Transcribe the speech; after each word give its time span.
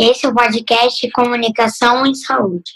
Esse 0.00 0.26
é 0.26 0.28
o 0.28 0.32
podcast 0.32 1.10
Comunicação 1.10 2.06
em 2.06 2.14
Saúde. 2.14 2.72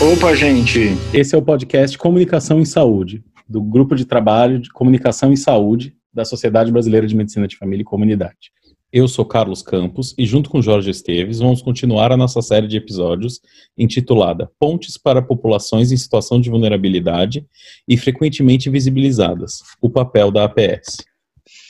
Opa, 0.00 0.36
gente! 0.36 0.92
Esse 1.12 1.34
é 1.34 1.38
o 1.38 1.42
podcast 1.42 1.98
Comunicação 1.98 2.60
em 2.60 2.64
Saúde, 2.64 3.24
do 3.48 3.60
Grupo 3.60 3.96
de 3.96 4.04
Trabalho 4.04 4.60
de 4.60 4.70
Comunicação 4.70 5.32
em 5.32 5.36
Saúde 5.36 5.96
da 6.12 6.24
Sociedade 6.24 6.70
Brasileira 6.70 7.08
de 7.08 7.16
Medicina 7.16 7.48
de 7.48 7.56
Família 7.56 7.82
e 7.82 7.84
Comunidade. 7.84 8.52
Eu 8.96 9.08
sou 9.08 9.24
Carlos 9.24 9.60
Campos 9.60 10.14
e, 10.16 10.24
junto 10.24 10.48
com 10.48 10.62
Jorge 10.62 10.88
Esteves, 10.88 11.40
vamos 11.40 11.60
continuar 11.60 12.12
a 12.12 12.16
nossa 12.16 12.40
série 12.40 12.68
de 12.68 12.76
episódios 12.76 13.40
intitulada 13.76 14.48
Pontes 14.56 14.96
para 14.96 15.20
Populações 15.20 15.90
em 15.90 15.96
Situação 15.96 16.40
de 16.40 16.48
Vulnerabilidade 16.48 17.44
e 17.88 17.96
Frequentemente 17.96 18.70
Visibilizadas 18.70 19.64
O 19.82 19.90
Papel 19.90 20.30
da 20.30 20.44
APS. 20.44 20.98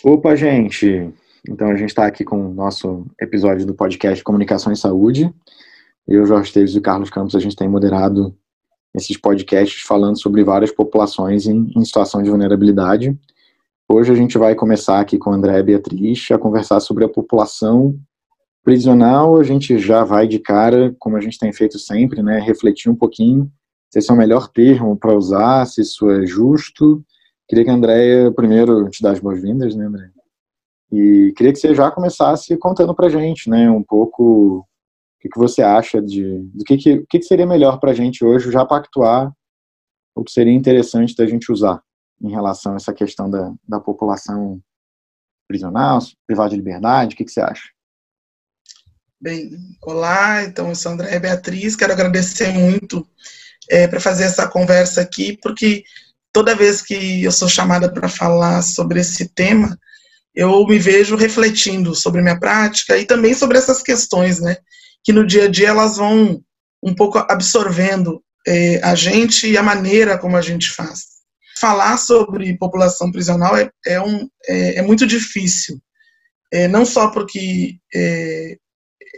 Opa, 0.05 0.37
gente! 0.37 1.09
Então, 1.49 1.69
a 1.69 1.77
gente 1.77 1.89
está 1.89 2.05
aqui 2.05 2.25
com 2.25 2.51
o 2.51 2.53
nosso 2.53 3.07
episódio 3.19 3.65
do 3.65 3.73
podcast 3.73 4.23
Comunicação 4.23 4.71
em 4.71 4.77
Saúde. 4.77 5.33
Eu, 6.07 6.27
Jorge 6.27 6.49
Esteves 6.49 6.77
e 6.77 6.81
Carlos 6.83 7.09
Campos, 7.09 7.35
a 7.35 7.41
gente 7.41 7.57
tem 7.57 7.67
moderado 7.67 8.37
esses 8.95 9.17
podcasts 9.17 9.81
falando 9.81 10.21
sobre 10.21 10.45
várias 10.45 10.71
populações 10.71 11.47
em, 11.47 11.73
em 11.75 11.85
situação 11.87 12.23
de 12.23 12.29
vulnerabilidade. 12.29 13.19
Hoje 13.87 14.11
a 14.11 14.15
gente 14.15 14.39
vai 14.39 14.55
começar 14.55 14.99
aqui 14.99 15.19
com 15.19 15.31
André 15.31 15.63
Beatriz 15.63 16.31
a 16.31 16.39
conversar 16.39 16.81
sobre 16.81 17.05
a 17.05 17.09
população 17.09 17.95
prisional. 18.63 19.37
A 19.39 19.45
gente 19.45 19.77
já 19.77 20.03
vai 20.03 20.27
de 20.27 20.39
cara, 20.39 20.97
como 20.99 21.19
a 21.19 21.21
gente 21.21 21.39
tem 21.39 21.53
feito 21.53 21.79
sempre, 21.79 22.23
né, 22.23 22.41
refletir 22.41 22.91
um 22.91 22.97
pouquinho 22.97 23.53
se 23.91 23.99
esse 23.99 24.11
é 24.11 24.15
o 24.15 24.17
melhor 24.17 24.49
termo 24.49 24.97
para 24.97 25.15
usar, 25.15 25.67
se 25.67 25.83
isso 25.83 26.11
é 26.11 26.27
justo. 26.27 27.05
Queria 27.47 27.63
que 27.63 27.71
a 27.71 27.75
Andréia, 27.75 28.33
primeiro, 28.33 28.89
te 28.89 29.03
dar 29.03 29.13
as 29.13 29.21
boas-vindas, 29.21 29.77
né, 29.77 29.85
André? 29.85 30.11
E 30.91 31.35
queria 31.37 31.53
que 31.53 31.59
você 31.59 31.75
já 31.75 31.91
começasse 31.91 32.57
contando 32.57 32.95
para 32.95 33.07
a 33.07 33.11
gente, 33.11 33.51
né, 33.51 33.71
um 33.71 33.83
pouco 33.83 34.61
o 34.61 34.65
que, 35.21 35.29
que 35.29 35.39
você 35.39 35.61
acha 35.63 36.01
de, 36.01 36.39
do 36.55 36.65
que, 36.65 36.79
que, 36.79 37.05
que, 37.07 37.19
que 37.19 37.23
seria 37.23 37.47
melhor 37.47 37.79
para 37.79 37.91
a 37.91 37.95
gente 37.95 38.25
hoje 38.25 38.51
já 38.51 38.65
pactuar 38.65 39.31
o 40.17 40.25
que 40.25 40.33
seria 40.33 40.55
interessante 40.55 41.15
da 41.15 41.27
gente 41.27 41.53
usar 41.53 41.83
em 42.21 42.31
relação 42.31 42.73
a 42.73 42.77
essa 42.77 42.93
questão 42.93 43.29
da, 43.29 43.53
da 43.67 43.81
população 43.81 44.61
prisional, 45.47 46.01
privada 46.27 46.51
de 46.51 46.57
liberdade? 46.57 47.15
O 47.15 47.17
que, 47.17 47.25
que 47.25 47.31
você 47.31 47.41
acha? 47.41 47.65
Bem, 49.21 49.51
olá, 49.83 50.43
então 50.45 50.69
eu 50.69 50.75
sou 50.75 50.93
André 50.93 51.19
Beatriz, 51.19 51.77
quero 51.77 51.93
agradecer 51.93 52.53
muito 52.53 53.07
é, 53.71 53.89
para 53.89 54.01
fazer 54.01 54.25
essa 54.25 54.47
conversa 54.47 55.01
aqui, 55.01 55.39
porque 55.43 55.85
toda 56.33 56.55
vez 56.55 56.83
que 56.83 57.23
eu 57.23 57.33
sou 57.33 57.49
chamada 57.49 57.91
para 57.91 58.09
falar 58.09 58.61
sobre 58.63 59.01
esse 59.01 59.29
tema, 59.29 59.79
eu 60.35 60.67
me 60.67 60.79
vejo 60.79 61.17
refletindo 61.17 61.95
sobre 61.95 62.21
minha 62.21 62.39
prática 62.39 62.99
e 62.99 63.07
também 63.07 63.33
sobre 63.33 63.57
essas 63.57 63.83
questões, 63.83 64.41
né, 64.41 64.59
que 65.03 65.13
no 65.13 65.27
dia 65.27 65.45
a 65.45 65.49
dia 65.49 65.69
elas 65.69 65.97
vão 65.97 66.43
um 66.83 66.95
pouco 66.95 67.19
absorvendo 67.19 68.23
é, 68.47 68.79
a 68.83 68.95
gente 68.95 69.49
e 69.49 69.57
a 69.57 69.63
maneira 69.63 70.19
como 70.19 70.37
a 70.37 70.43
gente 70.43 70.71
faz 70.71 71.14
falar 71.65 71.97
sobre 71.97 72.59
população 72.59 73.11
prisional 73.11 73.57
é, 73.57 73.71
é, 73.87 73.99
um, 73.99 74.29
é, 74.47 74.81
é 74.81 74.83
muito 74.83 75.07
difícil. 75.07 75.81
É, 76.53 76.69
não 76.69 76.85
só 76.85 77.09
porque 77.09 77.77
é, 77.95 78.57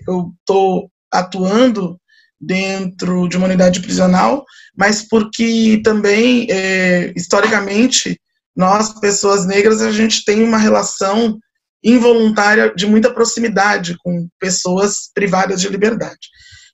eu 0.06 0.32
estou 0.38 0.88
atuando 1.12 1.98
dentro 2.40 3.26
de 3.28 3.36
uma 3.36 3.46
unidade 3.46 3.80
prisional, 3.80 4.44
mas 4.76 5.02
porque 5.02 5.80
também, 5.82 6.46
é, 6.48 7.12
historicamente, 7.16 8.16
nós, 8.54 9.00
pessoas 9.00 9.44
negras, 9.44 9.82
a 9.82 9.90
gente 9.90 10.24
tem 10.24 10.44
uma 10.44 10.58
relação 10.58 11.36
involuntária 11.82 12.72
de 12.76 12.86
muita 12.86 13.12
proximidade 13.12 13.96
com 14.04 14.28
pessoas 14.38 15.10
privadas 15.12 15.60
de 15.60 15.68
liberdade. 15.68 16.28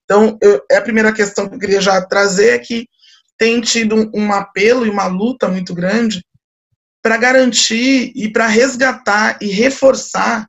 Então, 0.04 0.36
eu, 0.42 0.60
é 0.70 0.76
a 0.76 0.82
primeira 0.82 1.14
questão 1.14 1.48
que 1.48 1.54
eu 1.54 1.58
queria 1.58 1.80
já 1.80 2.02
trazer 2.02 2.50
é 2.50 2.58
que 2.58 2.86
tem 3.42 3.60
tido 3.60 4.08
um 4.14 4.32
apelo 4.32 4.86
e 4.86 4.88
uma 4.88 5.08
luta 5.08 5.48
muito 5.48 5.74
grande 5.74 6.24
para 7.02 7.16
garantir 7.16 8.12
e 8.14 8.30
para 8.30 8.46
resgatar 8.46 9.36
e 9.42 9.48
reforçar 9.48 10.46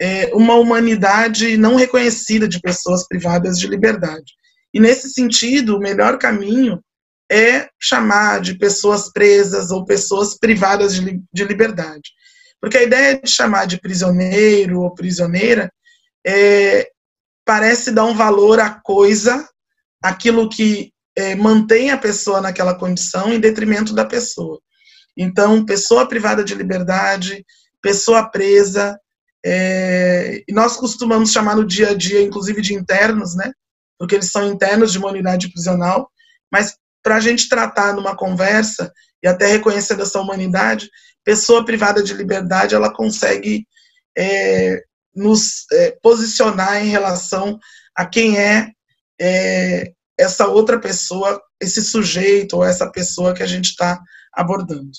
é, 0.00 0.34
uma 0.34 0.54
humanidade 0.54 1.58
não 1.58 1.76
reconhecida 1.76 2.48
de 2.48 2.58
pessoas 2.58 3.06
privadas 3.06 3.58
de 3.58 3.66
liberdade. 3.66 4.32
E 4.72 4.80
nesse 4.80 5.10
sentido, 5.10 5.76
o 5.76 5.78
melhor 5.78 6.16
caminho 6.16 6.82
é 7.30 7.68
chamar 7.78 8.40
de 8.40 8.54
pessoas 8.54 9.12
presas 9.12 9.70
ou 9.70 9.84
pessoas 9.84 10.38
privadas 10.38 10.94
de, 10.94 11.20
de 11.30 11.44
liberdade. 11.44 12.12
Porque 12.58 12.78
a 12.78 12.82
ideia 12.82 13.20
de 13.20 13.30
chamar 13.30 13.66
de 13.66 13.78
prisioneiro 13.78 14.80
ou 14.80 14.94
prisioneira 14.94 15.70
é, 16.26 16.88
parece 17.44 17.90
dar 17.90 18.06
um 18.06 18.14
valor 18.14 18.58
à 18.58 18.70
coisa, 18.70 19.46
aquilo 20.02 20.48
que 20.48 20.95
é, 21.16 21.34
mantém 21.34 21.90
a 21.90 21.98
pessoa 21.98 22.40
naquela 22.40 22.74
condição 22.74 23.32
em 23.32 23.40
detrimento 23.40 23.94
da 23.94 24.04
pessoa. 24.04 24.60
Então, 25.16 25.64
pessoa 25.64 26.06
privada 26.06 26.44
de 26.44 26.54
liberdade, 26.54 27.44
pessoa 27.80 28.28
presa, 28.28 28.98
é, 29.44 30.42
e 30.46 30.52
nós 30.52 30.76
costumamos 30.76 31.32
chamar 31.32 31.56
no 31.56 31.64
dia 31.64 31.90
a 31.90 31.94
dia, 31.94 32.20
inclusive, 32.20 32.60
de 32.60 32.74
internos, 32.74 33.34
né? 33.34 33.50
Porque 33.98 34.14
eles 34.14 34.30
são 34.30 34.46
internos 34.46 34.92
de 34.92 34.98
uma 34.98 35.08
unidade 35.08 35.50
prisional, 35.50 36.10
mas 36.52 36.76
para 37.02 37.16
a 37.16 37.20
gente 37.20 37.48
tratar 37.48 37.94
numa 37.94 38.16
conversa 38.16 38.92
e 39.22 39.28
até 39.28 39.46
reconhecer 39.46 39.98
essa 40.00 40.20
humanidade, 40.20 40.90
pessoa 41.24 41.64
privada 41.64 42.02
de 42.02 42.12
liberdade, 42.12 42.74
ela 42.74 42.92
consegue 42.92 43.66
é, 44.18 44.82
nos 45.14 45.64
é, 45.72 45.96
posicionar 46.02 46.84
em 46.84 46.88
relação 46.88 47.58
a 47.96 48.04
quem 48.04 48.38
é, 48.38 48.70
é 49.20 49.92
essa 50.18 50.46
outra 50.48 50.78
pessoa, 50.80 51.40
esse 51.60 51.82
sujeito 51.82 52.56
ou 52.56 52.64
essa 52.64 52.90
pessoa 52.90 53.34
que 53.34 53.42
a 53.42 53.46
gente 53.46 53.66
está 53.66 54.02
abordando. 54.32 54.90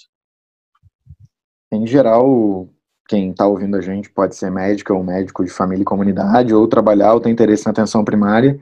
Em 1.72 1.86
geral, 1.86 2.70
quem 3.08 3.32
está 3.32 3.48
ouvindo 3.48 3.78
a 3.78 3.82
gente 3.82 4.10
pode 4.10 4.36
ser 4.36 4.52
médica 4.52 4.94
ou 4.94 5.04
médico 5.04 5.44
de 5.44 5.50
família 5.50 5.82
e 5.82 5.86
comunidade, 5.86 6.54
ou 6.54 6.68
trabalhar 6.68 7.14
ou 7.14 7.20
ter 7.20 7.30
interesse 7.30 7.66
na 7.66 7.72
atenção 7.72 8.04
primária. 8.04 8.60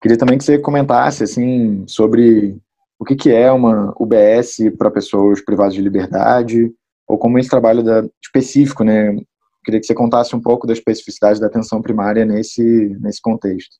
Queria 0.00 0.18
também 0.18 0.36
que 0.36 0.44
você 0.44 0.58
comentasse 0.58 1.24
assim 1.24 1.84
sobre 1.86 2.60
o 2.98 3.04
que, 3.04 3.14
que 3.14 3.30
é 3.30 3.50
uma 3.50 3.94
UBS 3.98 4.58
para 4.76 4.90
pessoas 4.90 5.40
privadas 5.40 5.74
de 5.74 5.80
liberdade, 5.80 6.72
ou 7.06 7.18
como 7.18 7.38
esse 7.38 7.48
trabalho 7.48 7.82
da, 7.82 8.04
específico, 8.22 8.82
né? 8.84 9.16
Queria 9.64 9.80
que 9.80 9.86
você 9.86 9.94
contasse 9.94 10.34
um 10.34 10.40
pouco 10.40 10.66
da 10.66 10.72
especificidade 10.72 11.40
da 11.40 11.46
atenção 11.46 11.82
primária 11.82 12.24
nesse, 12.24 12.62
nesse 13.00 13.20
contexto. 13.20 13.76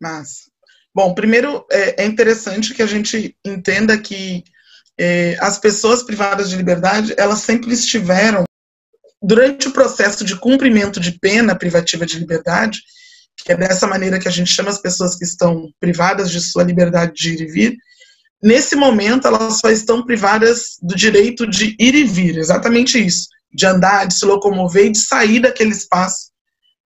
Mas 0.00 0.49
Bom, 0.94 1.14
primeiro 1.14 1.64
é, 1.70 2.02
é 2.02 2.06
interessante 2.06 2.74
que 2.74 2.82
a 2.82 2.86
gente 2.86 3.36
entenda 3.44 3.96
que 3.96 4.42
é, 4.98 5.36
as 5.40 5.58
pessoas 5.58 6.02
privadas 6.02 6.50
de 6.50 6.56
liberdade, 6.56 7.14
elas 7.16 7.40
sempre 7.40 7.72
estiveram, 7.72 8.44
durante 9.22 9.68
o 9.68 9.72
processo 9.72 10.24
de 10.24 10.36
cumprimento 10.36 10.98
de 10.98 11.12
pena 11.18 11.54
privativa 11.54 12.04
de 12.04 12.18
liberdade, 12.18 12.80
que 13.36 13.52
é 13.52 13.56
dessa 13.56 13.86
maneira 13.86 14.18
que 14.18 14.28
a 14.28 14.30
gente 14.30 14.52
chama 14.52 14.70
as 14.70 14.80
pessoas 14.80 15.16
que 15.16 15.24
estão 15.24 15.70
privadas 15.78 16.30
de 16.30 16.40
sua 16.40 16.62
liberdade 16.62 17.12
de 17.14 17.34
ir 17.34 17.40
e 17.40 17.46
vir, 17.46 17.76
nesse 18.42 18.74
momento 18.74 19.26
elas 19.26 19.58
só 19.58 19.70
estão 19.70 20.04
privadas 20.04 20.76
do 20.82 20.94
direito 20.94 21.46
de 21.46 21.76
ir 21.78 21.94
e 21.94 22.04
vir, 22.04 22.36
exatamente 22.36 22.98
isso, 22.98 23.28
de 23.52 23.66
andar, 23.66 24.06
de 24.06 24.14
se 24.14 24.24
locomover 24.24 24.86
e 24.86 24.92
de 24.92 24.98
sair 24.98 25.40
daquele 25.40 25.70
espaço 25.70 26.30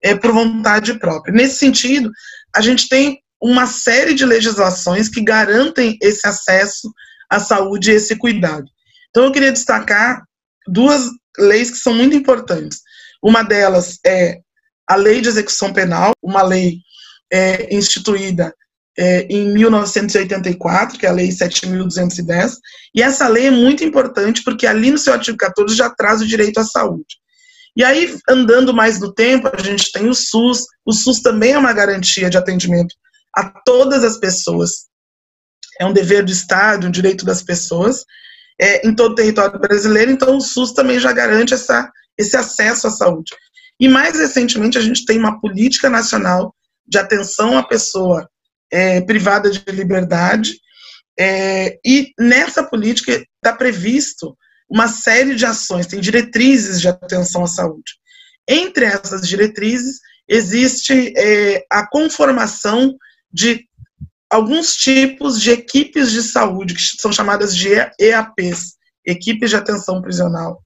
é, 0.02 0.14
por 0.14 0.32
vontade 0.32 0.98
própria. 0.98 1.32
Nesse 1.32 1.56
sentido, 1.56 2.10
a 2.54 2.60
gente 2.60 2.88
tem 2.88 3.23
uma 3.44 3.66
série 3.66 4.14
de 4.14 4.24
legislações 4.24 5.06
que 5.06 5.22
garantem 5.22 5.98
esse 6.00 6.26
acesso 6.26 6.90
à 7.28 7.38
saúde 7.38 7.90
e 7.90 7.94
esse 7.94 8.16
cuidado. 8.16 8.64
Então, 9.10 9.24
eu 9.24 9.32
queria 9.32 9.52
destacar 9.52 10.22
duas 10.66 11.10
leis 11.38 11.70
que 11.70 11.76
são 11.76 11.92
muito 11.92 12.16
importantes. 12.16 12.80
Uma 13.22 13.42
delas 13.42 13.98
é 14.06 14.38
a 14.88 14.96
Lei 14.96 15.20
de 15.20 15.28
Execução 15.28 15.74
Penal, 15.74 16.12
uma 16.22 16.42
lei 16.42 16.78
é, 17.30 17.74
instituída 17.74 18.54
é, 18.96 19.26
em 19.28 19.52
1984, 19.52 20.98
que 20.98 21.04
é 21.04 21.10
a 21.10 21.12
Lei 21.12 21.28
7.210, 21.28 22.54
e 22.94 23.02
essa 23.02 23.28
lei 23.28 23.48
é 23.48 23.50
muito 23.50 23.84
importante 23.84 24.42
porque 24.42 24.66
ali 24.66 24.90
no 24.90 24.96
seu 24.96 25.12
artigo 25.12 25.36
14 25.36 25.76
já 25.76 25.90
traz 25.90 26.22
o 26.22 26.26
direito 26.26 26.60
à 26.60 26.64
saúde. 26.64 27.18
E 27.76 27.84
aí, 27.84 28.16
andando 28.26 28.72
mais 28.72 28.98
no 29.00 29.12
tempo, 29.12 29.50
a 29.52 29.60
gente 29.60 29.92
tem 29.92 30.08
o 30.08 30.14
SUS, 30.14 30.64
o 30.86 30.92
SUS 30.92 31.20
também 31.20 31.52
é 31.52 31.58
uma 31.58 31.74
garantia 31.74 32.30
de 32.30 32.38
atendimento 32.38 32.94
a 33.36 33.44
todas 33.64 34.04
as 34.04 34.18
pessoas. 34.18 34.86
É 35.80 35.86
um 35.86 35.92
dever 35.92 36.24
do 36.24 36.32
Estado, 36.32 36.86
um 36.86 36.90
direito 36.90 37.24
das 37.24 37.42
pessoas, 37.42 38.04
é, 38.60 38.86
em 38.86 38.94
todo 38.94 39.12
o 39.12 39.14
território 39.14 39.58
brasileiro, 39.58 40.10
então 40.10 40.36
o 40.36 40.40
SUS 40.40 40.72
também 40.72 40.98
já 41.00 41.12
garante 41.12 41.54
essa, 41.54 41.90
esse 42.16 42.36
acesso 42.36 42.86
à 42.86 42.90
saúde. 42.90 43.32
E 43.80 43.88
mais 43.88 44.18
recentemente, 44.18 44.78
a 44.78 44.80
gente 44.80 45.04
tem 45.04 45.18
uma 45.18 45.40
política 45.40 45.90
nacional 45.90 46.54
de 46.86 46.98
atenção 46.98 47.58
à 47.58 47.62
pessoa 47.62 48.28
é, 48.70 49.00
privada 49.00 49.50
de 49.50 49.62
liberdade, 49.70 50.54
É, 51.16 51.78
e 51.86 52.10
nessa 52.18 52.60
política 52.64 53.12
está 53.36 53.56
previsto 53.56 54.36
uma 54.68 54.88
série 54.88 55.36
de 55.36 55.46
ações, 55.46 55.86
tem 55.86 56.00
diretrizes 56.00 56.80
de 56.80 56.88
atenção 56.88 57.44
à 57.44 57.46
saúde. 57.46 57.92
Entre 58.48 58.84
essas 58.84 59.22
diretrizes, 59.28 60.00
existe 60.28 61.12
é, 61.16 61.64
a 61.70 61.86
conformação 61.86 62.96
de 63.34 63.66
alguns 64.30 64.76
tipos 64.76 65.40
de 65.40 65.50
equipes 65.50 66.12
de 66.12 66.22
saúde, 66.22 66.74
que 66.74 66.82
são 66.82 67.12
chamadas 67.12 67.54
de 67.54 67.68
EAPs, 68.00 68.76
equipes 69.04 69.50
de 69.50 69.56
atenção 69.56 70.00
prisional. 70.00 70.62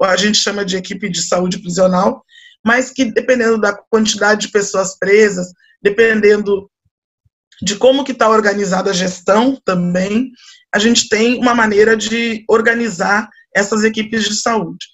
A 0.00 0.16
gente 0.16 0.38
chama 0.38 0.64
de 0.64 0.76
equipe 0.76 1.10
de 1.10 1.20
saúde 1.20 1.58
prisional, 1.58 2.24
mas 2.64 2.90
que 2.90 3.04
dependendo 3.04 3.60
da 3.60 3.72
quantidade 3.72 4.46
de 4.46 4.52
pessoas 4.52 4.96
presas, 4.96 5.48
dependendo 5.82 6.70
de 7.60 7.74
como 7.76 8.04
que 8.04 8.12
está 8.12 8.28
organizada 8.28 8.90
a 8.90 8.94
gestão 8.94 9.60
também, 9.64 10.30
a 10.72 10.78
gente 10.78 11.08
tem 11.08 11.38
uma 11.38 11.54
maneira 11.54 11.96
de 11.96 12.44
organizar 12.48 13.28
essas 13.54 13.82
equipes 13.82 14.24
de 14.24 14.34
saúde. 14.34 14.86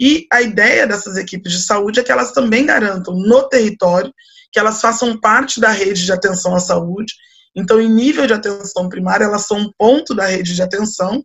E 0.00 0.26
a 0.32 0.40
ideia 0.40 0.86
dessas 0.86 1.16
equipes 1.16 1.52
de 1.52 1.62
saúde 1.62 2.00
é 2.00 2.02
que 2.02 2.12
elas 2.12 2.32
também 2.32 2.64
garantam 2.64 3.14
no 3.14 3.48
território 3.48 4.12
que 4.56 4.60
elas 4.60 4.80
façam 4.80 5.20
parte 5.20 5.60
da 5.60 5.68
rede 5.68 6.06
de 6.06 6.10
atenção 6.10 6.56
à 6.56 6.58
saúde. 6.58 7.12
Então, 7.54 7.78
em 7.78 7.92
nível 7.92 8.26
de 8.26 8.32
atenção 8.32 8.88
primária, 8.88 9.26
elas 9.26 9.46
são 9.46 9.58
um 9.58 9.70
ponto 9.76 10.14
da 10.14 10.24
rede 10.24 10.54
de 10.54 10.62
atenção. 10.62 11.22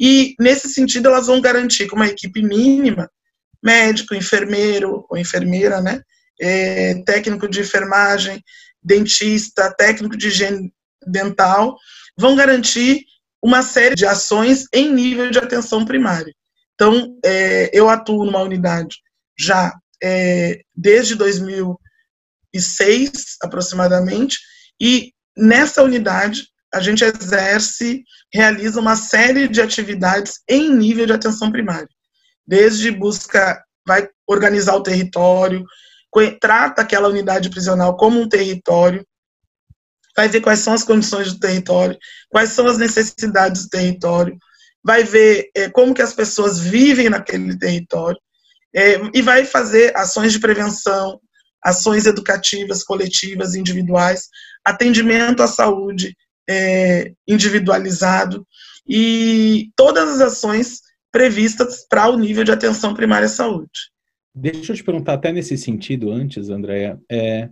E, 0.00 0.34
nesse 0.40 0.70
sentido, 0.70 1.08
elas 1.08 1.26
vão 1.26 1.38
garantir 1.38 1.86
que 1.86 1.94
uma 1.94 2.06
equipe 2.06 2.40
mínima, 2.40 3.10
médico, 3.62 4.14
enfermeiro 4.14 5.04
ou 5.06 5.18
enfermeira, 5.18 5.82
né, 5.82 6.00
é, 6.40 6.94
técnico 7.04 7.46
de 7.46 7.60
enfermagem, 7.60 8.42
dentista, 8.82 9.70
técnico 9.76 10.16
de 10.16 10.28
higiene 10.28 10.72
dental, 11.06 11.76
vão 12.18 12.34
garantir 12.34 13.04
uma 13.42 13.60
série 13.60 13.94
de 13.94 14.06
ações 14.06 14.64
em 14.72 14.90
nível 14.90 15.30
de 15.30 15.38
atenção 15.38 15.84
primária. 15.84 16.32
Então, 16.74 17.18
é, 17.22 17.68
eu 17.70 17.90
atuo 17.90 18.24
numa 18.24 18.40
unidade 18.40 18.96
já 19.38 19.74
é, 20.02 20.62
desde 20.74 21.14
2006, 22.52 23.36
aproximadamente, 23.42 24.38
e 24.80 25.12
nessa 25.36 25.82
unidade 25.82 26.48
a 26.72 26.80
gente 26.80 27.04
exerce, 27.04 28.02
realiza 28.32 28.80
uma 28.80 28.96
série 28.96 29.46
de 29.46 29.60
atividades 29.60 30.40
em 30.48 30.74
nível 30.74 31.06
de 31.06 31.12
atenção 31.12 31.50
primária. 31.50 31.88
Desde 32.46 32.90
busca, 32.90 33.62
vai 33.86 34.08
organizar 34.26 34.74
o 34.74 34.82
território, 34.82 35.64
trata 36.40 36.82
aquela 36.82 37.08
unidade 37.08 37.50
prisional 37.50 37.96
como 37.96 38.20
um 38.20 38.28
território, 38.28 39.06
vai 40.16 40.28
ver 40.28 40.40
quais 40.40 40.60
são 40.60 40.72
as 40.72 40.84
condições 40.84 41.32
do 41.32 41.40
território, 41.40 41.98
quais 42.30 42.50
são 42.50 42.66
as 42.66 42.78
necessidades 42.78 43.64
do 43.64 43.68
território, 43.68 44.36
vai 44.84 45.04
ver 45.04 45.50
é, 45.54 45.70
como 45.70 45.94
que 45.94 46.02
as 46.02 46.12
pessoas 46.12 46.58
vivem 46.58 47.08
naquele 47.08 47.56
território 47.58 48.18
é, 48.74 49.00
e 49.14 49.22
vai 49.22 49.44
fazer 49.44 49.96
ações 49.96 50.32
de 50.32 50.40
prevenção, 50.40 51.20
ações 51.62 52.06
educativas, 52.06 52.82
coletivas, 52.82 53.54
individuais, 53.54 54.28
atendimento 54.64 55.42
à 55.42 55.46
saúde 55.46 56.16
é, 56.48 57.12
individualizado 57.26 58.46
e 58.88 59.70
todas 59.76 60.08
as 60.08 60.20
ações 60.20 60.80
previstas 61.10 61.86
para 61.88 62.08
o 62.08 62.18
nível 62.18 62.42
de 62.42 62.52
atenção 62.52 62.94
primária 62.94 63.26
à 63.26 63.28
saúde. 63.28 63.70
Deixa 64.34 64.72
eu 64.72 64.76
te 64.76 64.82
perguntar 64.82 65.14
até 65.14 65.30
nesse 65.30 65.58
sentido 65.58 66.10
antes, 66.10 66.48
Andréia, 66.48 66.98
é, 67.10 67.50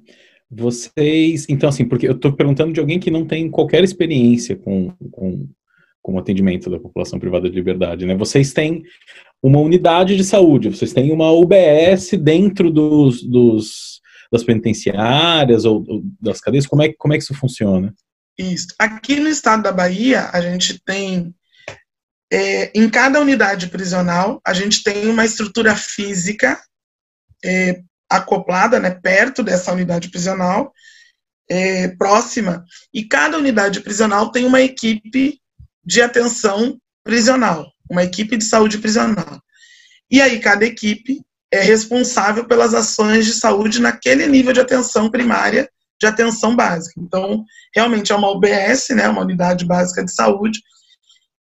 vocês, 0.50 1.46
então 1.48 1.68
assim, 1.68 1.84
porque 1.84 2.08
eu 2.08 2.12
estou 2.12 2.32
perguntando 2.32 2.72
de 2.72 2.80
alguém 2.80 2.98
que 2.98 3.10
não 3.10 3.26
tem 3.26 3.50
qualquer 3.50 3.84
experiência 3.84 4.56
com, 4.56 4.90
com, 5.10 5.46
com 6.02 6.14
o 6.14 6.18
atendimento 6.18 6.70
da 6.70 6.80
população 6.80 7.20
privada 7.20 7.48
de 7.48 7.54
liberdade, 7.54 8.06
né? 8.06 8.16
Vocês 8.16 8.52
têm 8.52 8.82
uma 9.42 9.60
unidade 9.60 10.16
de 10.16 10.24
saúde, 10.24 10.70
vocês 10.70 10.92
têm 10.92 11.12
uma 11.12 11.30
UBS 11.30 12.12
dentro 12.18 12.70
dos, 12.70 13.22
dos 13.22 14.00
das 14.31 14.44
penitenciárias 14.44 15.65
ou, 15.65 15.85
ou, 15.88 16.03
das 16.21 16.41
cadeias, 16.41 16.67
como 16.67 16.82
é, 16.82 16.93
como 16.93 17.15
é 17.15 17.17
que 17.17 17.25
isso 17.25 17.35
funciona? 17.35 17.93
Isso. 18.38 18.69
Aqui 18.79 19.19
no 19.19 19.29
estado 19.29 19.62
da 19.62 19.73
Bahia, 19.73 20.31
a 20.32 20.41
gente 20.41 20.81
tem 20.85 21.35
é, 22.32 22.71
em 22.75 22.88
cada 22.88 23.21
unidade 23.21 23.69
prisional, 23.69 24.41
a 24.47 24.55
gente 24.55 24.82
tem 24.82 25.09
uma 25.09 25.25
estrutura 25.25 25.75
física 25.75 26.61
é, 27.44 27.82
acoplada, 28.09 28.79
né, 28.79 28.91
perto 28.91 29.43
dessa 29.43 29.73
unidade 29.73 30.11
prisional, 30.11 30.73
é, 31.49 31.88
próxima, 31.97 32.65
e 32.94 33.05
cada 33.05 33.37
unidade 33.37 33.81
prisional 33.81 34.31
tem 34.31 34.44
uma 34.44 34.61
equipe 34.61 35.41
de 35.85 36.00
atenção 36.00 36.81
prisional, 37.03 37.67
uma 37.91 38.05
equipe 38.05 38.37
de 38.37 38.44
saúde 38.44 38.79
prisional. 38.79 39.43
E 40.09 40.21
aí, 40.21 40.38
cada 40.38 40.65
equipe 40.65 41.21
é 41.52 41.61
responsável 41.61 42.44
pelas 42.47 42.75
ações 42.75 43.26
de 43.26 43.32
saúde 43.32 43.81
naquele 43.81 44.26
nível 44.26 44.52
de 44.52 44.61
atenção 44.61 45.11
primária, 45.11 45.69
de 46.00 46.06
atenção 46.06 46.55
básica. 46.55 47.00
Então, 47.00 47.44
realmente 47.75 48.12
é 48.12 48.14
uma 48.14 48.31
UBS, 48.31 48.91
né, 48.91 49.08
uma 49.08 49.23
unidade 49.23 49.64
básica 49.64 50.05
de 50.05 50.12
saúde, 50.12 50.61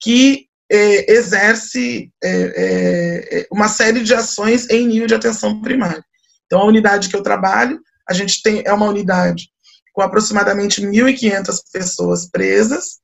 que 0.02 0.48
é, 0.70 1.12
exerce 1.14 2.12
é, 2.24 2.30
é, 2.32 3.40
é 3.40 3.48
uma 3.52 3.68
série 3.68 4.04
de 4.04 4.14
ações 4.14 4.70
em 4.70 4.88
nível 4.88 5.08
de 5.08 5.16
atenção 5.16 5.62
primária. 5.62 6.04
Então, 6.46 6.62
a 6.62 6.66
unidade 6.66 7.10
que 7.10 7.16
eu 7.16 7.24
trabalho, 7.24 7.80
a 8.10 8.14
gente 8.14 8.42
tem 8.42 8.64
é 8.66 8.74
uma 8.74 8.88
unidade 8.88 9.50
com 9.94 10.02
aproximadamente 10.02 10.82
1.500 10.82 11.58
pessoas 11.74 12.30
presas. 12.30 13.00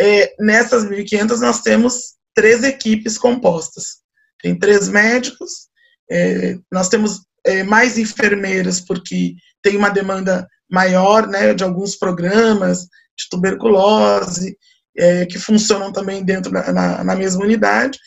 É, 0.00 0.34
nessas 0.38 0.84
1.500, 0.84 1.38
nós 1.38 1.62
temos 1.62 2.14
três 2.34 2.62
equipes 2.64 3.16
compostas. 3.16 4.02
Tem 4.42 4.58
três 4.58 4.88
médicos, 4.88 5.68
é, 6.10 6.56
nós 6.70 6.88
temos 6.88 7.22
é, 7.44 7.62
mais 7.62 7.98
enfermeiras, 7.98 8.80
porque 8.80 9.34
tem 9.62 9.76
uma 9.76 9.90
demanda 9.90 10.46
maior 10.70 11.26
né, 11.26 11.54
de 11.54 11.62
alguns 11.64 11.96
programas 11.96 12.82
de 13.16 13.28
tuberculose, 13.30 14.56
é, 14.96 15.26
que 15.26 15.38
funcionam 15.38 15.92
também 15.92 16.24
dentro 16.24 16.52
da, 16.52 16.72
na, 16.72 17.04
na 17.04 17.16
mesma 17.16 17.44
unidade, 17.44 17.98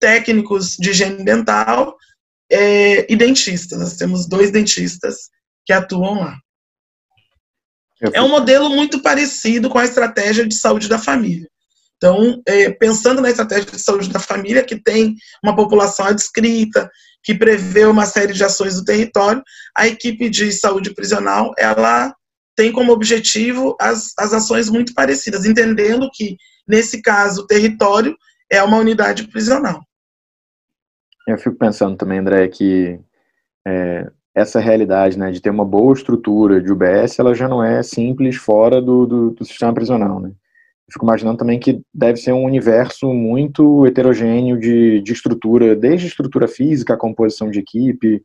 técnicos 0.00 0.76
de 0.78 0.90
higiene 0.90 1.24
dental 1.24 1.96
é, 2.50 3.10
e 3.10 3.16
dentistas. 3.16 3.78
Nós 3.78 3.96
temos 3.96 4.28
dois 4.28 4.50
dentistas 4.50 5.30
que 5.64 5.72
atuam 5.72 6.20
lá. 6.20 6.36
É 8.12 8.20
um 8.20 8.28
modelo 8.28 8.68
muito 8.68 9.00
parecido 9.00 9.70
com 9.70 9.78
a 9.78 9.84
estratégia 9.84 10.46
de 10.46 10.54
saúde 10.56 10.88
da 10.88 10.98
família. 10.98 11.48
Então, 11.96 12.42
é, 12.46 12.68
pensando 12.70 13.20
na 13.20 13.30
estratégia 13.30 13.70
de 13.70 13.78
saúde 13.78 14.08
da 14.08 14.18
família, 14.18 14.64
que 14.64 14.74
tem 14.74 15.14
uma 15.42 15.54
população 15.54 16.06
adscrita, 16.06 16.90
que 17.22 17.34
prevê 17.34 17.84
uma 17.84 18.06
série 18.06 18.32
de 18.32 18.44
ações 18.44 18.76
do 18.76 18.84
território, 18.84 19.42
a 19.76 19.86
equipe 19.86 20.28
de 20.28 20.52
saúde 20.52 20.94
prisional, 20.94 21.52
ela 21.56 22.14
tem 22.56 22.72
como 22.72 22.92
objetivo 22.92 23.76
as, 23.80 24.12
as 24.18 24.32
ações 24.32 24.68
muito 24.68 24.92
parecidas, 24.94 25.44
entendendo 25.44 26.10
que, 26.12 26.36
nesse 26.66 27.00
caso, 27.00 27.42
o 27.42 27.46
território 27.46 28.16
é 28.50 28.62
uma 28.62 28.76
unidade 28.76 29.28
prisional. 29.28 29.82
Eu 31.26 31.38
fico 31.38 31.56
pensando 31.56 31.96
também, 31.96 32.18
André, 32.18 32.48
que 32.48 32.98
é, 33.66 34.10
essa 34.34 34.60
realidade 34.60 35.18
né, 35.18 35.30
de 35.30 35.40
ter 35.40 35.50
uma 35.50 35.64
boa 35.64 35.92
estrutura 35.92 36.60
de 36.60 36.70
UBS, 36.70 37.18
ela 37.18 37.34
já 37.34 37.48
não 37.48 37.62
é 37.62 37.82
simples 37.82 38.36
fora 38.36 38.82
do, 38.82 39.06
do, 39.06 39.30
do 39.30 39.44
sistema 39.44 39.72
prisional. 39.72 40.20
Né? 40.20 40.32
Fico 40.90 41.04
imaginando 41.04 41.38
também 41.38 41.58
que 41.58 41.80
deve 41.94 42.18
ser 42.18 42.32
um 42.32 42.44
universo 42.44 43.12
muito 43.12 43.86
heterogêneo 43.86 44.58
de, 44.58 45.00
de 45.00 45.12
estrutura, 45.12 45.74
desde 45.74 46.06
estrutura 46.06 46.48
física, 46.48 46.94
a 46.94 46.98
composição 46.98 47.50
de 47.50 47.60
equipe, 47.60 48.22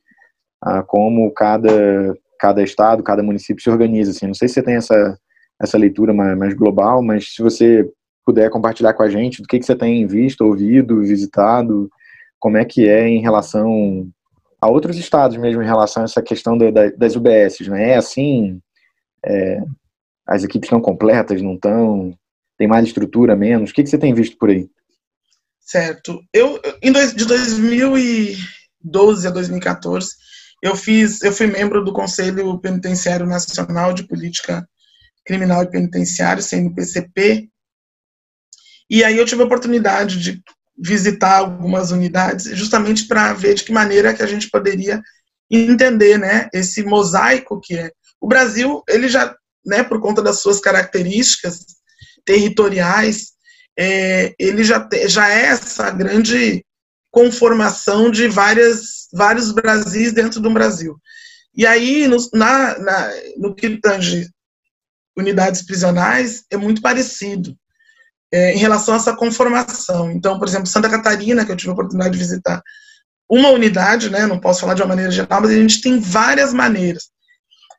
a 0.62 0.82
como 0.84 1.32
cada, 1.32 2.16
cada 2.40 2.64
estado, 2.64 3.04
cada 3.04 3.24
município 3.24 3.64
se 3.64 3.70
organiza. 3.70 4.12
Assim. 4.12 4.28
Não 4.28 4.34
sei 4.34 4.48
se 4.48 4.56
você 4.56 4.64
tem 4.64 4.76
essa, 4.76 5.18
essa 5.62 5.78
leitura 5.78 6.14
mais, 6.14 6.38
mais 6.38 6.54
global, 6.54 7.02
mas 7.02 7.34
se 7.34 7.42
você 7.42 7.90
puder 8.26 8.50
compartilhar 8.50 8.94
com 8.94 9.04
a 9.04 9.10
gente 9.10 9.42
do 9.42 9.48
que, 9.48 9.60
que 9.60 9.66
você 9.66 9.76
tem 9.76 10.06
visto, 10.06 10.42
ouvido, 10.42 11.02
visitado, 11.02 11.90
como 12.40 12.58
é 12.58 12.66
que 12.66 12.88
é 12.88 13.08
em 13.08 13.22
relação 13.22 14.10
a 14.62 14.68
outros 14.68 14.98
estados 14.98 15.38
mesmo, 15.38 15.62
em 15.62 15.66
relação 15.66 16.04
a 16.04 16.06
essa 16.06 16.22
questão 16.22 16.58
da, 16.58 16.70
da, 16.72 16.90
das 16.90 17.16
UBSs, 17.16 17.70
né? 17.70 17.92
É 17.92 17.96
assim, 17.96 18.60
é, 19.26 19.62
as 20.28 20.44
equipes 20.44 20.68
estão 20.68 20.82
completas, 20.82 21.42
não 21.42 21.54
estão, 21.54 22.14
tem 22.58 22.68
mais 22.68 22.88
estrutura, 22.88 23.36
menos? 23.36 23.70
O 23.70 23.74
que, 23.74 23.84
que 23.84 23.90
você 23.90 23.98
tem 23.98 24.14
visto 24.14 24.38
por 24.38 24.50
aí? 24.50 24.68
Certo. 25.60 26.22
Eu, 26.34 26.60
em 26.82 26.92
dois, 26.92 27.14
de 27.14 27.26
2012 27.26 29.28
a 29.28 29.32
2014, 29.32 30.10
eu 30.64 30.76
fiz, 30.76 31.22
eu 31.22 31.32
fui 31.32 31.48
membro 31.48 31.84
do 31.84 31.94
Conselho 31.94 32.58
Penitenciário 32.60 33.26
Nacional 33.26 33.94
de 33.94 34.08
Política 34.08 34.68
Criminal 35.26 35.64
e 35.64 35.70
Penitenciária, 35.70 36.42
CNPCP, 36.42 37.50
e 38.90 39.04
aí 39.04 39.18
eu 39.18 39.26
tive 39.26 39.42
a 39.42 39.46
oportunidade 39.46 40.20
de 40.20 40.42
visitar 40.78 41.38
algumas 41.38 41.92
unidades, 41.92 42.46
justamente 42.58 43.06
para 43.06 43.34
ver 43.34 43.56
de 43.56 43.64
que 43.64 43.72
maneira 43.72 44.14
que 44.14 44.24
a 44.24 44.28
gente 44.28 44.50
poderia 44.50 45.02
entender, 45.50 46.18
né, 46.18 46.50
esse 46.54 46.84
mosaico 46.84 47.60
que 47.62 47.78
é. 47.78 47.92
O 48.22 48.28
Brasil, 48.28 48.84
ele 48.88 49.08
já, 49.08 49.36
né, 49.66 49.84
por 49.84 50.00
conta 50.00 50.22
das 50.22 50.40
suas 50.40 50.60
características 50.60 51.77
territoriais, 52.28 53.32
é, 53.80 54.36
ele 54.38 54.64
já, 54.64 54.88
já 55.08 55.30
é 55.30 55.46
essa 55.46 55.90
grande 55.90 56.64
conformação 57.10 58.12
de 58.12 58.28
várias, 58.28 59.08
vários 59.14 59.54
Brasis 59.54 60.12
dentro 60.12 60.42
de 60.42 60.48
um 60.48 60.54
Brasil. 60.54 60.98
E 61.56 61.66
aí, 61.66 62.08
no, 62.08 62.18
na, 62.34 62.78
na, 62.78 63.12
no 63.38 63.56
que 63.56 63.80
tange 63.80 64.30
unidades 65.18 65.64
prisionais, 65.64 66.44
é 66.52 66.58
muito 66.58 66.82
parecido 66.82 67.56
é, 68.32 68.54
em 68.54 68.58
relação 68.58 68.94
a 68.94 68.98
essa 68.98 69.16
conformação. 69.16 70.12
Então, 70.12 70.38
por 70.38 70.48
exemplo, 70.48 70.68
Santa 70.68 70.90
Catarina, 70.90 71.46
que 71.46 71.52
eu 71.52 71.56
tive 71.56 71.70
a 71.70 71.74
oportunidade 71.74 72.12
de 72.12 72.20
visitar, 72.20 72.62
uma 73.30 73.50
unidade, 73.50 74.10
né, 74.10 74.26
não 74.26 74.40
posso 74.40 74.62
falar 74.62 74.74
de 74.74 74.82
uma 74.82 74.90
maneira 74.90 75.12
geral, 75.12 75.42
mas 75.42 75.52
a 75.52 75.56
gente 75.56 75.82
tem 75.82 76.00
várias 76.00 76.54
maneiras. 76.54 77.10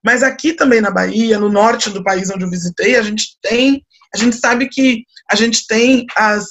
Mas 0.04 0.22
aqui 0.22 0.52
também 0.52 0.80
na 0.80 0.90
Bahia, 0.90 1.38
no 1.38 1.50
norte 1.50 1.90
do 1.90 2.02
país 2.02 2.30
onde 2.30 2.44
eu 2.44 2.50
visitei, 2.50 2.96
a 2.96 3.02
gente 3.02 3.36
tem, 3.42 3.84
a 4.14 4.18
gente 4.18 4.36
sabe 4.36 4.68
que 4.68 5.04
a 5.30 5.36
gente 5.36 5.66
tem 5.66 6.06
as, 6.16 6.44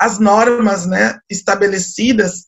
as 0.00 0.18
normas 0.18 0.86
né, 0.86 1.18
estabelecidas 1.30 2.46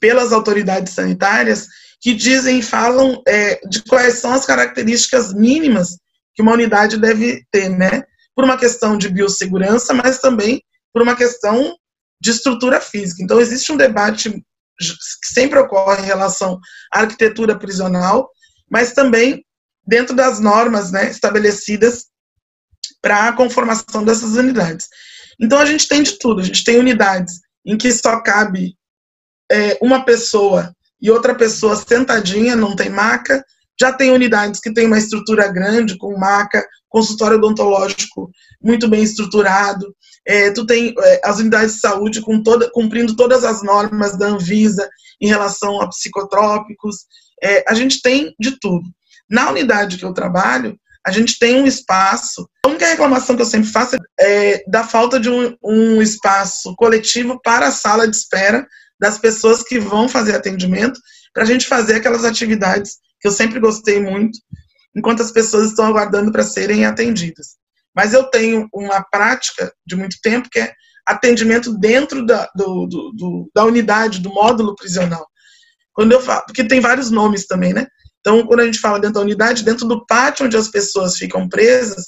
pelas 0.00 0.32
autoridades 0.32 0.92
sanitárias 0.92 1.66
que 2.00 2.12
dizem 2.14 2.58
e 2.58 2.62
falam 2.62 3.22
é, 3.26 3.60
de 3.68 3.82
quais 3.84 4.14
são 4.14 4.32
as 4.32 4.44
características 4.44 5.32
mínimas 5.32 5.96
que 6.34 6.42
uma 6.42 6.52
unidade 6.52 6.98
deve 6.98 7.44
ter, 7.50 7.68
né? 7.68 8.02
Por 8.34 8.44
uma 8.44 8.58
questão 8.58 8.98
de 8.98 9.08
biossegurança, 9.08 9.94
mas 9.94 10.18
também 10.18 10.60
por 10.92 11.02
uma 11.02 11.14
questão 11.14 11.76
de 12.20 12.30
estrutura 12.30 12.80
física. 12.80 13.22
Então, 13.22 13.40
existe 13.40 13.70
um 13.70 13.76
debate 13.76 14.30
que 14.30 15.32
sempre 15.32 15.58
ocorre 15.58 16.02
em 16.02 16.06
relação 16.06 16.58
à 16.92 17.00
arquitetura 17.00 17.56
prisional, 17.56 18.28
mas 18.70 18.92
também 18.92 19.44
dentro 19.86 20.14
das 20.14 20.40
normas 20.40 20.90
né, 20.90 21.10
estabelecidas 21.10 22.06
para 23.02 23.28
a 23.28 23.32
conformação 23.32 24.04
dessas 24.04 24.36
unidades. 24.36 24.88
Então 25.40 25.58
a 25.58 25.66
gente 25.66 25.88
tem 25.88 26.02
de 26.02 26.18
tudo, 26.18 26.40
a 26.40 26.44
gente 26.44 26.64
tem 26.64 26.78
unidades 26.78 27.40
em 27.66 27.76
que 27.76 27.92
só 27.92 28.20
cabe 28.20 28.76
é, 29.50 29.76
uma 29.82 30.04
pessoa 30.04 30.74
e 31.00 31.10
outra 31.10 31.34
pessoa 31.34 31.74
sentadinha, 31.74 32.54
não 32.54 32.76
tem 32.76 32.88
maca, 32.88 33.44
já 33.78 33.92
tem 33.92 34.12
unidades 34.12 34.60
que 34.60 34.72
tem 34.72 34.86
uma 34.86 34.98
estrutura 34.98 35.48
grande, 35.48 35.98
com 35.98 36.16
maca, 36.16 36.64
consultório 36.88 37.38
odontológico 37.38 38.30
muito 38.62 38.88
bem 38.88 39.02
estruturado, 39.02 39.92
é, 40.24 40.52
tu 40.52 40.64
tem 40.64 40.94
é, 40.96 41.20
as 41.24 41.40
unidades 41.40 41.74
de 41.74 41.80
saúde 41.80 42.20
com 42.20 42.42
toda, 42.42 42.70
cumprindo 42.70 43.16
todas 43.16 43.42
as 43.42 43.62
normas 43.62 44.16
da 44.16 44.26
Anvisa 44.26 44.88
em 45.20 45.26
relação 45.26 45.80
a 45.80 45.88
psicotrópicos, 45.88 46.98
é, 47.42 47.64
a 47.68 47.74
gente 47.74 48.00
tem 48.00 48.32
de 48.38 48.58
tudo. 48.60 48.88
Na 49.28 49.50
unidade 49.50 49.98
que 49.98 50.04
eu 50.04 50.12
trabalho, 50.12 50.78
a 51.06 51.10
gente 51.10 51.38
tem 51.38 51.60
um 51.60 51.66
espaço. 51.66 52.48
A 52.64 52.68
única 52.68 52.86
reclamação 52.86 53.34
que 53.34 53.42
eu 53.42 53.46
sempre 53.46 53.70
faço 53.70 53.96
é 54.18 54.62
da 54.68 54.84
falta 54.84 55.18
de 55.18 55.28
um, 55.28 55.56
um 55.62 56.00
espaço 56.00 56.74
coletivo 56.76 57.40
para 57.42 57.68
a 57.68 57.72
sala 57.72 58.06
de 58.06 58.16
espera 58.16 58.66
das 59.00 59.18
pessoas 59.18 59.62
que 59.62 59.80
vão 59.80 60.08
fazer 60.08 60.34
atendimento, 60.34 60.98
para 61.34 61.42
a 61.42 61.46
gente 61.46 61.66
fazer 61.66 61.96
aquelas 61.96 62.24
atividades 62.24 62.98
que 63.20 63.26
eu 63.26 63.32
sempre 63.32 63.58
gostei 63.58 64.00
muito, 64.00 64.38
enquanto 64.94 65.22
as 65.22 65.32
pessoas 65.32 65.70
estão 65.70 65.86
aguardando 65.86 66.30
para 66.30 66.44
serem 66.44 66.84
atendidas. 66.84 67.56
Mas 67.94 68.12
eu 68.12 68.24
tenho 68.24 68.68
uma 68.72 69.02
prática 69.02 69.72
de 69.86 69.96
muito 69.96 70.16
tempo 70.22 70.48
que 70.50 70.60
é 70.60 70.72
atendimento 71.06 71.76
dentro 71.78 72.24
da, 72.24 72.48
do, 72.54 72.86
do, 72.86 73.12
do, 73.12 73.50
da 73.54 73.64
unidade, 73.64 74.20
do 74.20 74.30
módulo 74.30 74.74
prisional. 74.76 75.26
Quando 75.92 76.12
eu 76.12 76.20
falo, 76.20 76.44
porque 76.46 76.64
tem 76.64 76.80
vários 76.80 77.10
nomes 77.10 77.46
também, 77.46 77.72
né? 77.72 77.86
Então, 78.22 78.46
quando 78.46 78.60
a 78.60 78.64
gente 78.64 78.78
fala 78.78 79.00
dentro 79.00 79.14
da 79.14 79.20
unidade, 79.20 79.64
dentro 79.64 79.86
do 79.86 80.06
pátio 80.06 80.46
onde 80.46 80.56
as 80.56 80.68
pessoas 80.68 81.16
ficam 81.16 81.48
presas, 81.48 82.06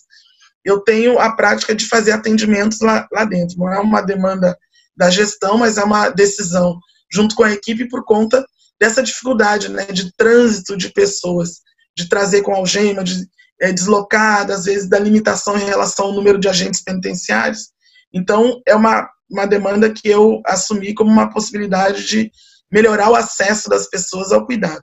eu 0.64 0.80
tenho 0.80 1.18
a 1.18 1.34
prática 1.34 1.74
de 1.74 1.86
fazer 1.86 2.12
atendimentos 2.12 2.80
lá, 2.80 3.06
lá 3.12 3.24
dentro. 3.24 3.58
Não 3.58 3.70
é 3.70 3.80
uma 3.80 4.00
demanda 4.00 4.56
da 4.96 5.10
gestão, 5.10 5.58
mas 5.58 5.76
é 5.76 5.82
uma 5.82 6.08
decisão 6.10 6.78
junto 7.12 7.34
com 7.34 7.42
a 7.42 7.52
equipe 7.52 7.88
por 7.88 8.04
conta 8.04 8.46
dessa 8.80 9.02
dificuldade 9.02 9.68
né, 9.68 9.86
de 9.86 10.14
trânsito 10.16 10.76
de 10.76 10.92
pessoas, 10.92 11.60
de 11.96 12.08
trazer 12.08 12.42
com 12.42 12.54
algema, 12.54 13.02
de 13.02 13.26
é, 13.60 13.72
deslocar, 13.72 14.48
às 14.50 14.64
vezes, 14.64 14.88
da 14.88 14.98
limitação 14.98 15.56
em 15.56 15.64
relação 15.64 16.06
ao 16.06 16.12
número 16.12 16.38
de 16.38 16.48
agentes 16.48 16.80
penitenciários. 16.80 17.70
Então, 18.12 18.60
é 18.66 18.74
uma, 18.74 19.08
uma 19.28 19.46
demanda 19.46 19.90
que 19.90 20.08
eu 20.08 20.40
assumi 20.46 20.94
como 20.94 21.10
uma 21.10 21.30
possibilidade 21.30 22.06
de 22.06 22.30
melhorar 22.70 23.10
o 23.10 23.16
acesso 23.16 23.68
das 23.68 23.88
pessoas 23.88 24.32
ao 24.32 24.46
cuidado. 24.46 24.82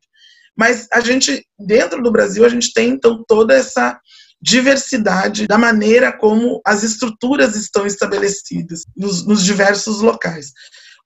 Mas 0.58 0.88
a 0.92 1.00
gente, 1.00 1.46
dentro 1.60 2.02
do 2.02 2.12
Brasil, 2.12 2.46
a 2.46 2.50
gente 2.50 2.74
tem 2.74 2.90
então 2.90 3.24
toda 3.28 3.54
essa 3.54 4.00
diversidade 4.42 5.48
da 5.48 5.58
maneira 5.58 6.12
como 6.12 6.62
as 6.66 6.84
estruturas 6.84 7.56
estão 7.56 7.86
estabelecidas 7.86 8.84
nos, 8.96 9.26
nos 9.26 9.44
diversos 9.44 10.02
locais. 10.02 10.52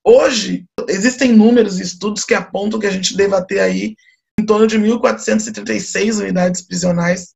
Hoje, 0.04 0.64
existem 0.88 1.32
números 1.32 1.78
e 1.78 1.82
estudos 1.82 2.24
que 2.24 2.34
apontam 2.34 2.78
que 2.78 2.86
a 2.86 2.90
gente 2.90 3.16
deva 3.16 3.44
ter 3.44 3.60
aí 3.60 3.94
em 4.38 4.46
torno 4.46 4.66
de 4.66 4.78
1.436 4.78 6.20
unidades 6.20 6.62
prisionais, 6.62 7.34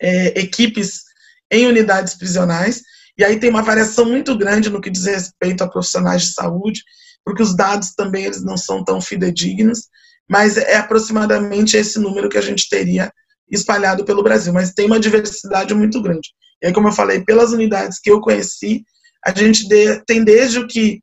é, 0.00 0.38
equipes 0.38 1.02
em 1.50 1.66
unidades 1.66 2.14
prisionais, 2.14 2.82
e 3.16 3.24
aí 3.24 3.40
tem 3.40 3.50
uma 3.50 3.62
variação 3.62 4.04
muito 4.04 4.36
grande 4.36 4.70
no 4.70 4.80
que 4.80 4.90
diz 4.90 5.06
respeito 5.06 5.64
a 5.64 5.68
profissionais 5.68 6.22
de 6.22 6.32
saúde, 6.34 6.82
porque 7.24 7.42
os 7.42 7.56
dados 7.56 7.94
também 7.94 8.24
eles 8.24 8.44
não 8.44 8.56
são 8.56 8.84
tão 8.84 9.00
fidedignos, 9.00 9.88
mas 10.28 10.56
é 10.56 10.76
aproximadamente 10.76 11.76
esse 11.76 11.98
número 11.98 12.28
que 12.28 12.38
a 12.38 12.42
gente 12.42 12.68
teria 12.68 13.12
espalhado 13.50 14.04
pelo 14.04 14.22
Brasil, 14.22 14.52
mas 14.52 14.72
tem 14.72 14.86
uma 14.86 15.00
diversidade 15.00 15.74
muito 15.74 16.02
grande. 16.02 16.30
E 16.62 16.66
aí, 16.66 16.72
como 16.72 16.88
eu 16.88 16.92
falei, 16.92 17.24
pelas 17.24 17.52
unidades 17.52 17.98
que 17.98 18.10
eu 18.10 18.20
conheci, 18.20 18.84
a 19.24 19.32
gente 19.32 19.66
tem 20.06 20.22
desde 20.22 20.58
o 20.58 20.66
que 20.66 21.00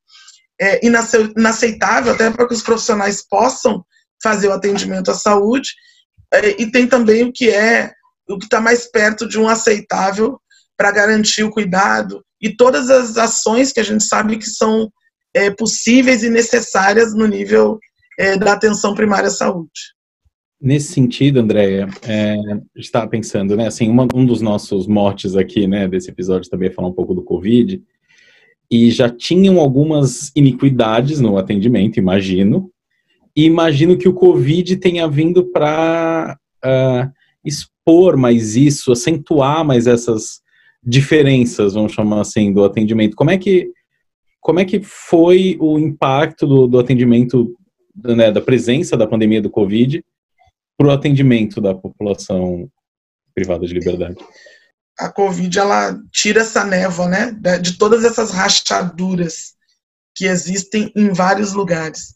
é 0.60 0.80
inaceitável, 0.86 2.14
até 2.14 2.30
para 2.30 2.48
que 2.48 2.54
os 2.54 2.62
profissionais 2.62 3.26
possam 3.28 3.84
fazer 4.22 4.48
o 4.48 4.54
atendimento 4.54 5.12
à 5.12 5.14
saúde, 5.14 5.70
é, 6.34 6.62
e 6.62 6.72
tem 6.72 6.88
também 6.88 7.24
o 7.24 7.34
que 7.34 7.50
é 7.50 7.92
o 8.28 8.38
que 8.38 8.46
está 8.46 8.60
mais 8.60 8.90
perto 8.90 9.28
de 9.28 9.40
um 9.40 9.48
aceitável 9.48 10.40
para 10.76 10.92
garantir 10.92 11.44
o 11.44 11.52
cuidado 11.52 12.24
e 12.42 12.56
todas 12.56 12.90
as 12.90 13.18
ações 13.18 13.72
que 13.72 13.80
a 13.80 13.84
gente 13.84 14.04
sabe 14.04 14.38
que 14.38 14.50
são 14.50 14.92
é, 15.34 15.52
possíveis 15.52 16.24
e 16.24 16.30
necessárias 16.30 17.14
no 17.14 17.28
nível 17.28 17.80
é, 18.18 18.38
da 18.38 18.54
atenção 18.54 18.94
primária 18.94 19.28
à 19.28 19.32
saúde. 19.32 19.96
Nesse 20.62 20.94
sentido, 20.94 21.40
Andréia, 21.40 21.88
é, 22.08 22.38
estava 22.76 23.08
pensando, 23.08 23.56
né, 23.56 23.68
assim, 23.68 23.90
uma, 23.90 24.08
um 24.16 24.26
dos 24.26 24.42
nossos 24.42 24.88
motes 24.88 25.36
aqui, 25.36 25.68
né, 25.68 25.88
desse 25.88 26.10
episódio 26.10 26.50
também 26.50 26.70
é 26.70 26.72
falar 26.72 26.88
um 26.88 26.94
pouco 26.94 27.14
do 27.14 27.24
Covid, 27.24 27.84
e 28.72 28.90
já 28.90 29.10
tinham 29.10 29.60
algumas 29.60 30.32
iniquidades 30.36 31.20
no 31.20 31.38
atendimento, 31.38 32.00
imagino, 32.00 32.72
e 33.36 33.44
imagino 33.46 33.98
que 33.98 34.08
o 34.08 34.14
Covid 34.14 34.78
tenha 34.78 35.08
vindo 35.08 35.52
para 35.52 36.38
uh, 36.64 36.68
ah, 36.68 37.12
expor 37.44 38.16
mais 38.16 38.56
isso, 38.56 38.92
acentuar 38.92 39.64
mais 39.66 39.88
essas 39.88 40.42
diferenças, 40.82 41.74
vamos 41.74 41.92
chamar 41.92 42.22
assim, 42.22 42.54
do 42.54 42.64
atendimento. 42.64 43.16
Como 43.16 43.30
é 43.30 43.38
que, 43.38 43.72
como 44.40 44.60
é 44.60 44.66
que 44.66 44.80
foi 44.82 45.58
o 45.60 45.78
impacto 45.78 46.48
do, 46.48 46.66
do 46.66 46.80
atendimento 46.80 47.54
né, 47.96 48.32
da 48.32 48.42
presença 48.42 48.98
da 48.98 49.08
pandemia 49.08 49.42
do 49.42 49.50
Covid 49.50 50.04
para 50.78 50.88
o 50.88 50.92
atendimento 50.92 51.62
da 51.62 51.74
população 51.74 52.70
privada 53.34 53.66
de 53.66 53.74
liberdade? 53.74 54.18
A 54.98 55.10
Covid 55.10 55.58
ela 55.60 56.00
tira 56.12 56.42
essa 56.42 56.64
névoa, 56.64 57.08
né, 57.08 57.32
de 57.62 57.78
todas 57.78 58.04
essas 58.04 58.32
rachaduras 58.32 59.54
que 60.16 60.26
existem 60.26 60.92
em 60.96 61.12
vários 61.12 61.54
lugares. 61.54 62.16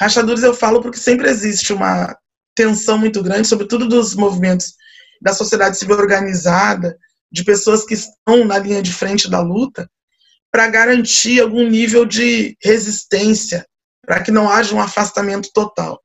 Rachaduras 0.00 0.42
eu 0.42 0.52
falo 0.52 0.82
porque 0.82 0.98
sempre 0.98 1.28
existe 1.28 1.72
uma 1.72 2.16
tensão 2.54 2.98
muito 2.98 3.22
grande, 3.22 3.46
sobretudo 3.46 3.88
dos 3.88 4.14
movimentos 4.14 4.74
da 5.20 5.32
sociedade 5.32 5.78
civil 5.78 5.96
organizada, 5.96 6.96
de 7.30 7.44
pessoas 7.44 7.84
que 7.84 7.94
estão 7.94 8.44
na 8.44 8.58
linha 8.58 8.82
de 8.82 8.92
frente 8.92 9.30
da 9.30 9.40
luta, 9.40 9.88
para 10.50 10.68
garantir 10.68 11.40
algum 11.40 11.68
nível 11.68 12.04
de 12.04 12.56
resistência 12.62 13.66
para 14.06 14.22
que 14.22 14.30
não 14.30 14.48
haja 14.48 14.74
um 14.74 14.80
afastamento 14.80 15.50
total. 15.52 16.00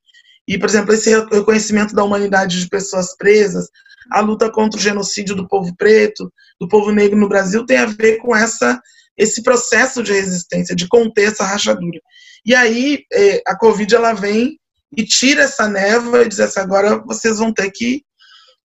E, 0.48 0.58
por 0.58 0.68
exemplo, 0.68 0.94
esse 0.94 1.10
reconhecimento 1.10 1.94
da 1.94 2.04
humanidade 2.04 2.60
de 2.60 2.68
pessoas 2.68 3.16
presas, 3.16 3.70
a 4.12 4.20
luta 4.20 4.52
contra 4.52 4.80
o 4.80 4.82
genocídio 4.82 5.36
do 5.36 5.48
povo 5.48 5.74
preto, 5.78 6.34
do 6.60 6.68
povo 6.68 6.92
negro 6.92 7.18
no 7.18 7.30
Brasil, 7.30 7.66
tem 7.66 7.78
a 7.78 7.86
ver 7.86 8.18
com 8.18 8.36
essa, 8.36 8.82
esse 9.16 9.44
processo 9.44 10.02
de 10.02 10.12
resistência, 10.12 10.76
de 10.76 10.88
conter 10.88 11.32
essa 11.32 11.46
rachadura. 11.46 12.00
E 12.44 12.56
aí, 12.56 13.04
é, 13.14 13.42
a 13.46 13.56
Covid 13.56 13.94
ela 13.94 14.14
vem 14.14 14.60
e 14.98 15.06
tira 15.06 15.44
essa 15.44 15.70
névoa 15.70 16.24
e 16.24 16.28
diz 16.28 16.40
assim: 16.40 16.60
agora 16.60 16.98
vocês 17.06 17.38
vão 17.38 17.54
ter 17.54 17.70
que 17.72 18.04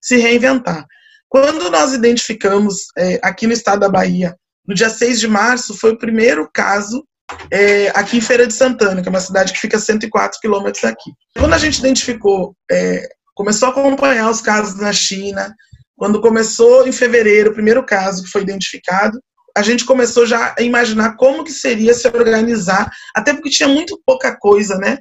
se 0.01 0.17
reinventar. 0.17 0.85
Quando 1.29 1.69
nós 1.69 1.93
identificamos 1.93 2.87
é, 2.97 3.19
aqui 3.21 3.45
no 3.45 3.53
estado 3.53 3.81
da 3.81 3.89
Bahia, 3.89 4.35
no 4.65 4.73
dia 4.73 4.89
6 4.89 5.19
de 5.19 5.27
março, 5.27 5.77
foi 5.77 5.91
o 5.91 5.97
primeiro 5.97 6.49
caso 6.53 7.05
é, 7.51 7.89
aqui 7.89 8.17
em 8.17 8.21
Feira 8.21 8.47
de 8.47 8.53
Santana, 8.53 9.01
que 9.01 9.07
é 9.07 9.11
uma 9.11 9.19
cidade 9.19 9.53
que 9.53 9.59
fica 9.59 9.77
a 9.77 9.79
104 9.79 10.39
quilômetros 10.39 10.83
daqui. 10.83 11.11
Quando 11.37 11.53
a 11.53 11.57
gente 11.57 11.79
identificou, 11.79 12.55
é, 12.71 13.07
começou 13.35 13.67
a 13.67 13.71
acompanhar 13.71 14.29
os 14.29 14.41
casos 14.41 14.79
na 14.79 14.93
China, 14.93 15.53
quando 15.95 16.21
começou 16.21 16.87
em 16.87 16.91
fevereiro 16.91 17.51
o 17.51 17.53
primeiro 17.53 17.83
caso 17.83 18.23
que 18.23 18.29
foi 18.29 18.41
identificado, 18.41 19.19
a 19.57 19.61
gente 19.63 19.85
começou 19.85 20.25
já 20.25 20.55
a 20.57 20.61
imaginar 20.61 21.15
como 21.15 21.43
que 21.43 21.51
seria 21.51 21.93
se 21.93 22.07
organizar, 22.07 22.91
até 23.15 23.33
porque 23.33 23.49
tinha 23.49 23.67
muito 23.67 23.99
pouca 24.05 24.37
coisa, 24.37 24.77
né? 24.77 24.99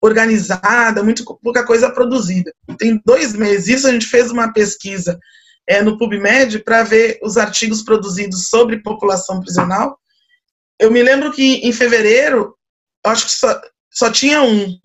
Organizada, 0.00 1.04
muito 1.04 1.24
pouca 1.40 1.64
coisa 1.64 1.88
produzida. 1.88 2.52
Tem 2.76 3.00
dois 3.06 3.32
meses, 3.32 3.68
isso 3.68 3.86
a 3.86 3.92
gente 3.92 4.06
fez 4.06 4.32
uma 4.32 4.52
pesquisa 4.52 5.16
é, 5.68 5.80
no 5.82 5.96
PubMed 5.96 6.58
para 6.64 6.82
ver 6.82 7.20
os 7.22 7.36
artigos 7.36 7.82
produzidos 7.82 8.48
sobre 8.48 8.82
população 8.82 9.38
prisional. 9.38 9.96
Eu 10.82 10.90
me 10.90 11.00
lembro 11.00 11.30
que 11.30 11.54
em 11.56 11.72
fevereiro, 11.72 12.56
acho 13.06 13.26
que 13.26 13.32
só, 13.32 13.60
só 13.88 14.10
tinha 14.10 14.42
um. 14.42 14.76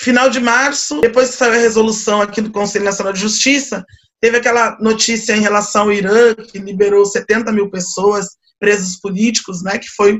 Final 0.00 0.28
de 0.28 0.40
março, 0.40 1.00
depois 1.00 1.30
que 1.30 1.36
saiu 1.36 1.52
a 1.52 1.56
resolução 1.56 2.20
aqui 2.20 2.40
do 2.40 2.50
Conselho 2.50 2.84
Nacional 2.84 3.12
de 3.12 3.20
Justiça, 3.20 3.84
teve 4.20 4.36
aquela 4.36 4.76
notícia 4.80 5.36
em 5.36 5.40
relação 5.40 5.82
ao 5.82 5.92
Irã, 5.92 6.34
que 6.34 6.58
liberou 6.58 7.06
70 7.06 7.52
mil 7.52 7.70
pessoas, 7.70 8.30
presos 8.58 8.96
políticos, 8.96 9.62
né, 9.62 9.78
que 9.78 9.88
foi 9.90 10.18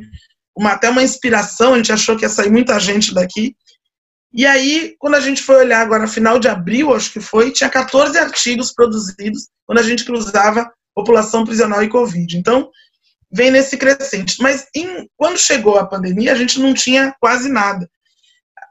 uma, 0.57 0.75
até 0.75 0.89
uma 0.89 1.03
inspiração, 1.03 1.75
a 1.75 1.77
gente 1.79 1.91
achou 1.91 2.17
que 2.17 2.25
ia 2.25 2.29
sair 2.29 2.53
muita 2.53 2.79
gente 2.79 3.13
daqui. 3.13 3.57
E 4.33 4.47
aí, 4.47 4.95
quando 5.01 5.17
a 5.17 5.21
gente 5.21 5.43
foi 5.43 5.57
olhar 5.57 5.81
agora, 5.81 6.07
final 6.07 6.39
de 6.39 6.47
abril, 6.47 6.95
acho 6.95 7.13
que 7.13 7.21
foi, 7.21 7.51
tinha 7.51 7.69
14 7.69 8.17
artigos 8.17 8.73
produzidos 8.73 9.49
quando 9.67 9.79
a 9.79 9.83
gente 9.83 10.05
cruzava 10.05 10.71
população 10.95 11.45
prisional 11.45 11.83
e 11.83 11.89
Covid. 11.89 12.39
Então, 12.39 12.71
vem 13.35 13.51
nesse 13.51 13.77
crescente. 13.77 14.41
Mas 14.41 14.67
em, 14.75 15.09
quando 15.17 15.39
chegou 15.39 15.79
a 15.79 15.87
pandemia, 15.87 16.33
a 16.33 16.37
gente 16.37 16.61
não 16.61 16.73
tinha 16.73 17.15
quase 17.21 17.49
nada. 17.49 17.89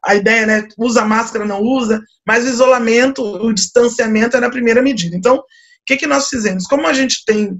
A 0.05 0.15
ideia, 0.15 0.45
né, 0.45 0.67
usa 0.77 1.05
máscara, 1.05 1.45
não 1.45 1.61
usa, 1.61 2.01
mas 2.27 2.45
o 2.45 2.49
isolamento, 2.49 3.21
o 3.21 3.53
distanciamento 3.53 4.35
era 4.35 4.47
a 4.47 4.51
primeira 4.51 4.81
medida. 4.81 5.15
Então, 5.15 5.37
o 5.37 5.43
que, 5.85 5.97
que 5.97 6.07
nós 6.07 6.27
fizemos? 6.27 6.65
Como 6.65 6.87
a 6.87 6.93
gente 6.93 7.23
tem 7.25 7.59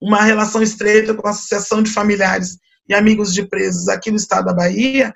uma 0.00 0.22
relação 0.22 0.62
estreita 0.62 1.14
com 1.14 1.26
a 1.26 1.30
Associação 1.30 1.82
de 1.82 1.90
Familiares 1.90 2.58
e 2.88 2.94
Amigos 2.94 3.32
de 3.32 3.46
Presos 3.46 3.88
aqui 3.88 4.10
no 4.10 4.16
estado 4.16 4.46
da 4.46 4.54
Bahia, 4.54 5.12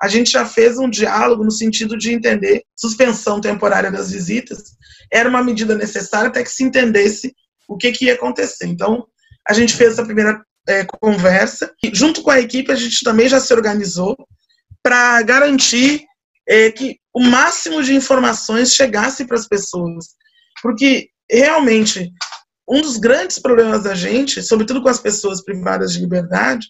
a 0.00 0.08
gente 0.08 0.30
já 0.30 0.46
fez 0.46 0.78
um 0.78 0.88
diálogo 0.88 1.42
no 1.42 1.50
sentido 1.50 1.98
de 1.98 2.12
entender 2.12 2.62
suspensão 2.76 3.40
temporária 3.40 3.90
das 3.90 4.12
visitas 4.12 4.76
era 5.10 5.28
uma 5.28 5.42
medida 5.42 5.74
necessária 5.74 6.28
até 6.28 6.42
que 6.42 6.50
se 6.50 6.62
entendesse 6.62 7.34
o 7.66 7.76
que, 7.76 7.92
que 7.92 8.06
ia 8.06 8.14
acontecer. 8.14 8.66
Então, 8.66 9.06
a 9.48 9.52
gente 9.52 9.74
fez 9.74 9.92
essa 9.92 10.04
primeira 10.04 10.42
é, 10.68 10.84
conversa 10.84 11.72
e, 11.82 11.90
junto 11.94 12.22
com 12.22 12.30
a 12.30 12.40
equipe, 12.40 12.70
a 12.70 12.76
gente 12.76 13.02
também 13.02 13.28
já 13.28 13.40
se 13.40 13.52
organizou 13.54 14.16
para 14.82 15.22
garantir 15.22 16.04
é, 16.46 16.70
que 16.70 16.98
o 17.14 17.22
máximo 17.22 17.82
de 17.82 17.94
informações 17.94 18.74
chegasse 18.74 19.24
para 19.26 19.36
as 19.36 19.48
pessoas. 19.48 20.06
Porque, 20.62 21.08
realmente, 21.30 22.10
um 22.68 22.82
dos 22.82 22.98
grandes 22.98 23.38
problemas 23.38 23.82
da 23.82 23.94
gente, 23.94 24.42
sobretudo 24.42 24.82
com 24.82 24.88
as 24.88 25.00
pessoas 25.00 25.42
privadas 25.42 25.92
de 25.92 26.00
liberdade, 26.00 26.66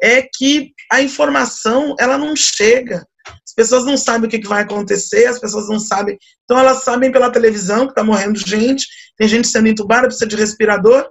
é 0.00 0.22
que 0.22 0.72
a 0.90 1.02
informação 1.02 1.94
ela 1.98 2.16
não 2.16 2.34
chega. 2.36 3.06
As 3.26 3.54
pessoas 3.54 3.84
não 3.84 3.96
sabem 3.96 4.28
o 4.28 4.30
que 4.30 4.46
vai 4.46 4.62
acontecer, 4.62 5.26
as 5.26 5.38
pessoas 5.38 5.68
não 5.68 5.78
sabem. 5.78 6.16
Então 6.44 6.58
elas 6.58 6.84
sabem 6.84 7.12
pela 7.12 7.30
televisão 7.30 7.86
que 7.86 7.92
está 7.92 8.02
morrendo 8.02 8.38
gente, 8.38 8.86
tem 9.16 9.28
gente 9.28 9.48
sendo 9.48 9.68
entubada, 9.68 10.06
precisa 10.06 10.26
de 10.26 10.36
respirador, 10.36 11.08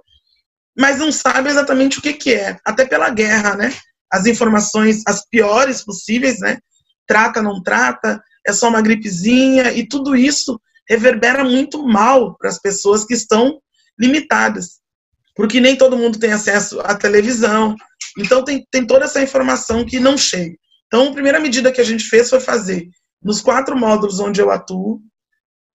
mas 0.76 0.98
não 0.98 1.10
sabem 1.12 1.50
exatamente 1.50 1.98
o 1.98 2.02
que, 2.02 2.12
que 2.12 2.34
é. 2.34 2.56
Até 2.64 2.84
pela 2.84 3.10
guerra, 3.10 3.56
né? 3.56 3.74
As 4.12 4.26
informações, 4.26 5.02
as 5.06 5.26
piores 5.28 5.84
possíveis, 5.84 6.40
né? 6.40 6.58
Trata, 7.06 7.42
não 7.42 7.62
trata, 7.62 8.22
é 8.46 8.52
só 8.52 8.68
uma 8.68 8.82
gripezinha, 8.82 9.72
e 9.72 9.86
tudo 9.86 10.16
isso 10.16 10.60
reverbera 10.88 11.44
muito 11.44 11.86
mal 11.86 12.36
para 12.36 12.48
as 12.48 12.60
pessoas 12.60 13.04
que 13.04 13.14
estão 13.14 13.60
limitadas. 13.98 14.80
Porque 15.34 15.60
nem 15.60 15.76
todo 15.76 15.96
mundo 15.96 16.18
tem 16.18 16.32
acesso 16.32 16.80
à 16.80 16.94
televisão, 16.94 17.76
então, 18.18 18.44
tem, 18.44 18.66
tem 18.70 18.86
toda 18.86 19.04
essa 19.04 19.22
informação 19.22 19.84
que 19.84 20.00
não 20.00 20.16
chega. 20.16 20.56
Então, 20.86 21.08
a 21.08 21.12
primeira 21.12 21.38
medida 21.38 21.70
que 21.70 21.80
a 21.80 21.84
gente 21.84 22.04
fez 22.04 22.28
foi 22.28 22.40
fazer, 22.40 22.88
nos 23.22 23.40
quatro 23.40 23.76
módulos 23.76 24.18
onde 24.18 24.40
eu 24.40 24.50
atuo, 24.50 25.00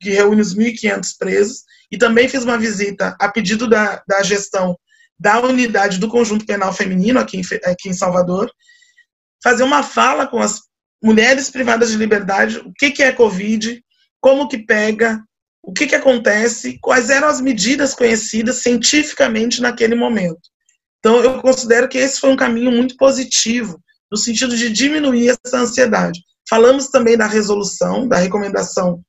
que 0.01 0.09
reúne 0.09 0.41
os 0.41 0.55
1.500 0.55 1.15
presos, 1.17 1.63
e 1.91 1.97
também 1.97 2.27
fiz 2.27 2.43
uma 2.43 2.57
visita 2.57 3.15
a 3.19 3.29
pedido 3.29 3.67
da, 3.67 4.03
da 4.07 4.21
gestão 4.23 4.77
da 5.19 5.39
unidade 5.39 5.97
do 5.97 6.09
Conjunto 6.09 6.45
Penal 6.45 6.73
Feminino, 6.73 7.19
aqui 7.19 7.37
em, 7.37 7.43
aqui 7.63 7.89
em 7.89 7.93
Salvador, 7.93 8.51
fazer 9.43 9.63
uma 9.63 9.83
fala 9.83 10.27
com 10.27 10.39
as 10.39 10.61
mulheres 11.01 11.49
privadas 11.49 11.91
de 11.91 11.97
liberdade, 11.97 12.57
o 12.59 12.73
que, 12.77 12.91
que 12.91 13.03
é 13.03 13.11
Covid, 13.11 13.81
como 14.19 14.47
que 14.47 14.57
pega, 14.57 15.21
o 15.61 15.71
que, 15.71 15.87
que 15.87 15.95
acontece, 15.95 16.79
quais 16.81 17.09
eram 17.09 17.27
as 17.27 17.41
medidas 17.41 17.93
conhecidas 17.93 18.57
cientificamente 18.57 19.61
naquele 19.61 19.95
momento. 19.95 20.41
Então, 20.99 21.23
eu 21.23 21.39
considero 21.41 21.87
que 21.87 21.97
esse 21.97 22.19
foi 22.19 22.31
um 22.31 22.35
caminho 22.35 22.71
muito 22.71 22.95
positivo, 22.97 23.79
no 24.11 24.17
sentido 24.17 24.55
de 24.55 24.69
diminuir 24.69 25.35
essa 25.45 25.59
ansiedade. 25.59 26.19
Falamos 26.49 26.89
também 26.89 27.17
da 27.17 27.27
resolução, 27.27 28.07
da 28.07 28.17
recomendação 28.17 29.01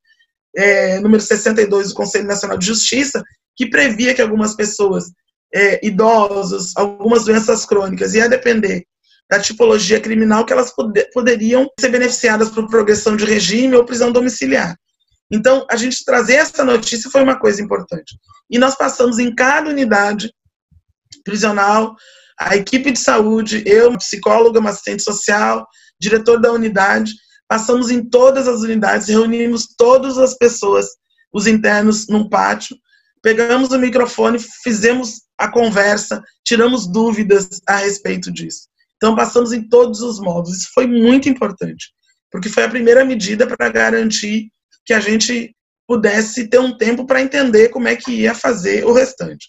é, 0.56 0.98
número 1.00 1.22
62 1.22 1.88
do 1.88 1.94
Conselho 1.94 2.26
Nacional 2.26 2.56
de 2.56 2.66
Justiça, 2.66 3.22
que 3.54 3.68
previa 3.68 4.14
que 4.14 4.22
algumas 4.22 4.54
pessoas, 4.54 5.06
é, 5.54 5.84
idosos, 5.86 6.76
algumas 6.76 7.24
doenças 7.24 7.64
crônicas, 7.64 8.14
ia 8.14 8.28
depender 8.28 8.84
da 9.28 9.40
tipologia 9.40 10.00
criminal, 10.00 10.44
que 10.44 10.52
elas 10.52 10.72
poder, 10.74 11.10
poderiam 11.12 11.68
ser 11.80 11.88
beneficiadas 11.88 12.50
por 12.50 12.68
progressão 12.68 13.16
de 13.16 13.24
regime 13.24 13.74
ou 13.74 13.84
prisão 13.84 14.12
domiciliar. 14.12 14.76
Então, 15.30 15.66
a 15.68 15.76
gente 15.76 16.04
trazer 16.04 16.34
essa 16.34 16.64
notícia 16.64 17.10
foi 17.10 17.22
uma 17.22 17.38
coisa 17.38 17.60
importante. 17.60 18.16
E 18.48 18.58
nós 18.58 18.76
passamos 18.76 19.18
em 19.18 19.34
cada 19.34 19.68
unidade 19.68 20.32
prisional, 21.24 21.96
a 22.38 22.56
equipe 22.56 22.92
de 22.92 23.00
saúde, 23.00 23.64
eu, 23.66 23.96
psicóloga, 23.98 24.60
uma 24.60 24.70
assistente 24.70 25.02
social, 25.02 25.66
diretor 25.98 26.40
da 26.40 26.52
unidade, 26.52 27.12
passamos 27.48 27.90
em 27.90 28.08
todas 28.08 28.46
as 28.46 28.60
unidades, 28.60 29.08
reunimos 29.08 29.66
todas 29.76 30.18
as 30.18 30.34
pessoas, 30.34 30.86
os 31.32 31.46
internos, 31.46 32.06
num 32.08 32.28
pátio, 32.28 32.76
pegamos 33.22 33.70
o 33.70 33.78
microfone, 33.78 34.38
fizemos 34.62 35.22
a 35.38 35.48
conversa, 35.48 36.22
tiramos 36.44 36.86
dúvidas 36.86 37.60
a 37.66 37.76
respeito 37.76 38.32
disso. 38.32 38.68
Então, 38.96 39.14
passamos 39.14 39.52
em 39.52 39.68
todos 39.68 40.00
os 40.00 40.18
modos. 40.18 40.56
Isso 40.56 40.70
foi 40.72 40.86
muito 40.86 41.28
importante, 41.28 41.92
porque 42.30 42.48
foi 42.48 42.64
a 42.64 42.68
primeira 42.68 43.04
medida 43.04 43.46
para 43.46 43.68
garantir 43.68 44.50
que 44.84 44.94
a 44.94 45.00
gente 45.00 45.54
pudesse 45.86 46.48
ter 46.48 46.58
um 46.58 46.76
tempo 46.76 47.06
para 47.06 47.20
entender 47.20 47.68
como 47.68 47.88
é 47.88 47.96
que 47.96 48.12
ia 48.12 48.34
fazer 48.34 48.84
o 48.84 48.92
restante. 48.92 49.48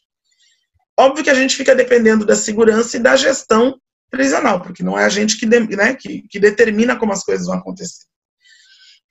Óbvio 1.00 1.24
que 1.24 1.30
a 1.30 1.34
gente 1.34 1.56
fica 1.56 1.76
dependendo 1.76 2.26
da 2.26 2.36
segurança 2.36 2.98
e 2.98 3.00
da 3.00 3.16
gestão 3.16 3.80
prisional, 4.10 4.62
porque 4.62 4.84
não 4.84 4.98
é 4.98 5.06
a 5.06 5.10
gente 5.10 5.38
que, 5.38 5.46
né, 5.46 5.94
que, 5.96 6.24
que 6.28 6.40
determina 6.40 6.96
como 6.96 7.12
as 7.12 7.24
coisas 7.24 7.48
vão 7.48 7.58
acontecer. 7.58 8.06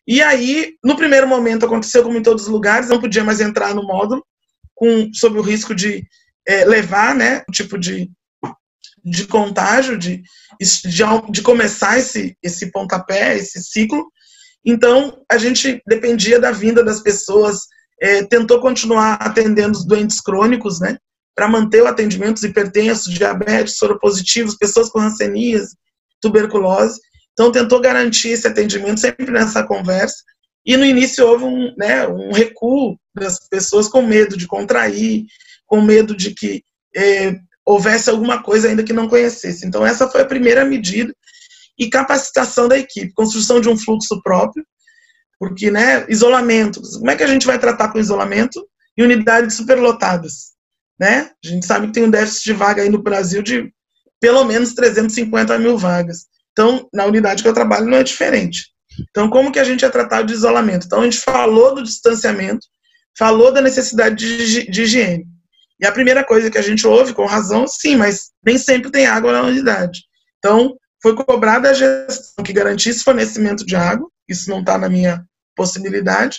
E 0.06 0.22
aí, 0.22 0.74
no 0.84 0.96
primeiro 0.96 1.26
momento, 1.26 1.66
aconteceu 1.66 2.02
como 2.02 2.16
em 2.16 2.22
todos 2.22 2.44
os 2.44 2.48
lugares, 2.48 2.88
não 2.88 3.00
podia 3.00 3.24
mais 3.24 3.40
entrar 3.40 3.74
no 3.74 3.82
módulo, 3.82 4.24
com, 4.74 5.12
sob 5.12 5.38
o 5.38 5.42
risco 5.42 5.74
de 5.74 6.06
é, 6.46 6.64
levar 6.64 7.14
né, 7.14 7.42
um 7.48 7.52
tipo 7.52 7.78
de, 7.78 8.10
de 9.04 9.26
contágio, 9.26 9.98
de, 9.98 10.22
de, 10.60 11.02
de 11.30 11.42
começar 11.42 11.98
esse, 11.98 12.36
esse 12.42 12.70
pontapé, 12.70 13.36
esse 13.36 13.62
ciclo. 13.62 14.10
Então, 14.64 15.22
a 15.30 15.38
gente 15.38 15.82
dependia 15.86 16.40
da 16.40 16.50
vinda 16.50 16.84
das 16.84 17.00
pessoas, 17.00 17.60
é, 18.00 18.24
tentou 18.24 18.60
continuar 18.60 19.14
atendendo 19.14 19.78
os 19.78 19.86
doentes 19.86 20.20
crônicos, 20.20 20.80
né? 20.80 20.98
para 21.36 21.46
manter 21.46 21.82
o 21.82 21.86
atendimento, 21.86 22.38
os 22.38 22.42
hipertensos, 22.42 23.12
diabetes, 23.12 23.76
soropositivos, 23.76 24.56
pessoas 24.56 24.88
com 24.88 24.98
rancenias, 24.98 25.76
tuberculose. 26.20 26.98
Então, 27.34 27.52
tentou 27.52 27.78
garantir 27.78 28.30
esse 28.30 28.48
atendimento 28.48 28.98
sempre 28.98 29.30
nessa 29.30 29.62
conversa. 29.62 30.16
E 30.64 30.76
no 30.78 30.84
início 30.84 31.26
houve 31.26 31.44
um, 31.44 31.74
né, 31.76 32.08
um 32.08 32.32
recuo 32.32 32.98
das 33.14 33.38
pessoas 33.50 33.86
com 33.86 34.00
medo 34.00 34.36
de 34.36 34.46
contrair, 34.46 35.26
com 35.66 35.80
medo 35.80 36.16
de 36.16 36.34
que 36.34 36.62
é, 36.94 37.36
houvesse 37.64 38.08
alguma 38.08 38.42
coisa 38.42 38.68
ainda 38.68 38.84
que 38.84 38.92
não 38.92 39.08
conhecesse. 39.08 39.66
Então, 39.66 39.84
essa 39.84 40.08
foi 40.08 40.22
a 40.22 40.26
primeira 40.26 40.64
medida. 40.64 41.14
E 41.78 41.90
capacitação 41.90 42.68
da 42.68 42.78
equipe, 42.78 43.12
construção 43.12 43.60
de 43.60 43.68
um 43.68 43.76
fluxo 43.76 44.22
próprio, 44.22 44.64
porque, 45.38 45.70
né, 45.70 46.06
isolamento. 46.08 46.80
Como 46.80 47.10
é 47.10 47.16
que 47.16 47.22
a 47.22 47.26
gente 47.26 47.46
vai 47.46 47.58
tratar 47.58 47.92
com 47.92 47.98
isolamento 47.98 48.66
em 48.96 49.02
unidades 49.02 49.56
superlotadas? 49.56 50.56
né? 50.98 51.30
A 51.44 51.48
gente 51.48 51.66
sabe 51.66 51.86
que 51.86 51.92
tem 51.92 52.04
um 52.04 52.10
déficit 52.10 52.44
de 52.44 52.52
vaga 52.52 52.82
aí 52.82 52.88
no 52.88 53.02
Brasil 53.02 53.42
de 53.42 53.72
pelo 54.20 54.44
menos 54.44 54.74
350 54.74 55.58
mil 55.58 55.76
vagas. 55.76 56.26
Então, 56.52 56.88
na 56.92 57.04
unidade 57.04 57.42
que 57.42 57.48
eu 57.48 57.54
trabalho 57.54 57.86
não 57.86 57.98
é 57.98 58.02
diferente. 58.02 58.68
Então, 59.10 59.28
como 59.28 59.52
que 59.52 59.58
a 59.58 59.64
gente 59.64 59.84
é 59.84 59.90
tratado 59.90 60.26
de 60.26 60.32
isolamento? 60.32 60.86
Então, 60.86 61.00
a 61.02 61.04
gente 61.04 61.18
falou 61.18 61.74
do 61.74 61.82
distanciamento, 61.82 62.66
falou 63.16 63.52
da 63.52 63.60
necessidade 63.60 64.16
de, 64.16 64.70
de 64.70 64.82
higiene. 64.82 65.26
E 65.80 65.86
a 65.86 65.92
primeira 65.92 66.24
coisa 66.24 66.50
que 66.50 66.58
a 66.58 66.62
gente 66.62 66.86
ouve, 66.86 67.12
com 67.12 67.26
razão, 67.26 67.66
sim, 67.66 67.96
mas 67.96 68.30
nem 68.44 68.56
sempre 68.56 68.90
tem 68.90 69.06
água 69.06 69.32
na 69.32 69.42
unidade. 69.42 70.02
Então, 70.38 70.76
foi 71.02 71.14
cobrada 71.14 71.70
a 71.70 71.74
gestão 71.74 72.44
que 72.44 72.52
garantisse 72.52 73.04
fornecimento 73.04 73.64
de 73.64 73.76
água, 73.76 74.08
isso 74.28 74.48
não 74.48 74.60
está 74.60 74.78
na 74.78 74.88
minha 74.88 75.24
possibilidade, 75.54 76.38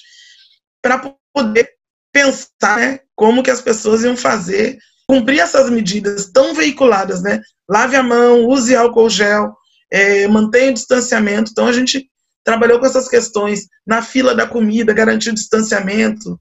para 0.81 1.13
poder 1.33 1.69
pensar 2.11 2.79
né, 2.79 2.99
como 3.15 3.43
que 3.43 3.51
as 3.51 3.61
pessoas 3.61 4.03
iam 4.03 4.17
fazer 4.17 4.77
cumprir 5.07 5.39
essas 5.39 5.69
medidas 5.69 6.29
tão 6.31 6.53
veiculadas, 6.53 7.21
né? 7.21 7.41
Lave 7.69 7.95
a 7.95 8.03
mão, 8.03 8.45
use 8.45 8.75
álcool 8.75 9.09
gel, 9.09 9.55
é, 9.91 10.27
mantenha 10.27 10.71
o 10.71 10.73
distanciamento. 10.73 11.51
Então, 11.51 11.65
a 11.65 11.71
gente 11.71 12.09
trabalhou 12.43 12.79
com 12.79 12.85
essas 12.85 13.07
questões 13.07 13.67
na 13.85 14.01
fila 14.01 14.35
da 14.35 14.45
comida, 14.45 14.93
garantir 14.93 15.29
o 15.29 15.33
distanciamento, 15.33 16.39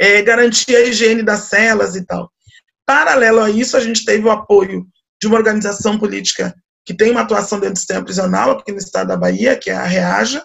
é, 0.00 0.22
garantir 0.22 0.74
a 0.74 0.80
higiene 0.80 1.22
das 1.22 1.40
celas 1.40 1.94
e 1.94 2.06
tal. 2.06 2.32
Paralelo 2.86 3.40
a 3.40 3.50
isso, 3.50 3.76
a 3.76 3.80
gente 3.80 4.02
teve 4.02 4.24
o 4.24 4.30
apoio 4.30 4.86
de 5.20 5.28
uma 5.28 5.36
organização 5.36 5.98
política 5.98 6.54
que 6.86 6.94
tem 6.94 7.10
uma 7.10 7.20
atuação 7.20 7.60
dentro 7.60 7.74
do 7.74 7.78
sistema 7.78 8.02
prisional 8.02 8.52
aqui 8.52 8.72
no 8.72 8.78
estado 8.78 9.08
da 9.08 9.16
Bahia, 9.16 9.58
que 9.58 9.68
é 9.70 9.74
a 9.74 9.84
Reaja, 9.84 10.42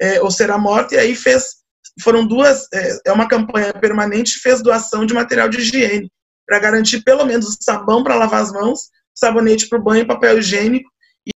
é, 0.00 0.20
ou 0.20 0.32
Será 0.32 0.58
Morte, 0.58 0.96
e 0.96 0.98
aí 0.98 1.14
fez, 1.14 1.62
foram 2.02 2.26
duas, 2.26 2.66
é, 2.74 2.98
é 3.06 3.12
uma 3.12 3.28
campanha 3.28 3.72
permanente, 3.72 4.40
fez 4.40 4.60
doação 4.60 5.06
de 5.06 5.14
material 5.14 5.48
de 5.48 5.58
higiene, 5.58 6.10
para 6.44 6.58
garantir 6.58 7.02
pelo 7.04 7.24
menos 7.24 7.56
sabão 7.60 8.02
para 8.02 8.16
lavar 8.16 8.42
as 8.42 8.50
mãos, 8.50 8.90
sabonete 9.14 9.68
para 9.68 9.78
o 9.78 9.82
banho, 9.82 10.06
papel 10.06 10.40
higiênico, 10.40 10.90
e 11.24 11.30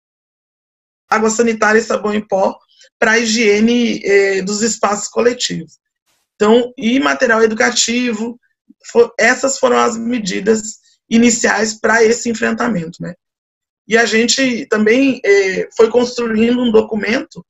água 1.09 1.30
sanitária 1.30 1.78
e 1.78 1.82
sabão 1.82 2.12
em 2.12 2.26
pó 2.26 2.59
para 2.98 3.12
a 3.12 3.18
higiene 3.18 4.02
eh, 4.04 4.42
dos 4.42 4.62
espaços 4.62 5.06
coletivos. 5.06 5.78
Então, 6.37 6.72
e 6.77 7.01
material 7.01 7.42
educativo, 7.42 8.38
for, 8.90 9.12
essas 9.18 9.59
foram 9.59 9.79
as 9.79 9.96
medidas 9.96 10.77
iniciais 11.09 11.75
para 11.75 12.05
esse 12.05 12.29
enfrentamento, 12.29 13.01
né? 13.01 13.14
E 13.88 13.96
a 13.96 14.05
gente 14.05 14.66
também 14.66 15.20
eh, 15.25 15.68
foi 15.77 15.88
construindo 15.88 16.61
um 16.61 16.72
documento 16.72 17.44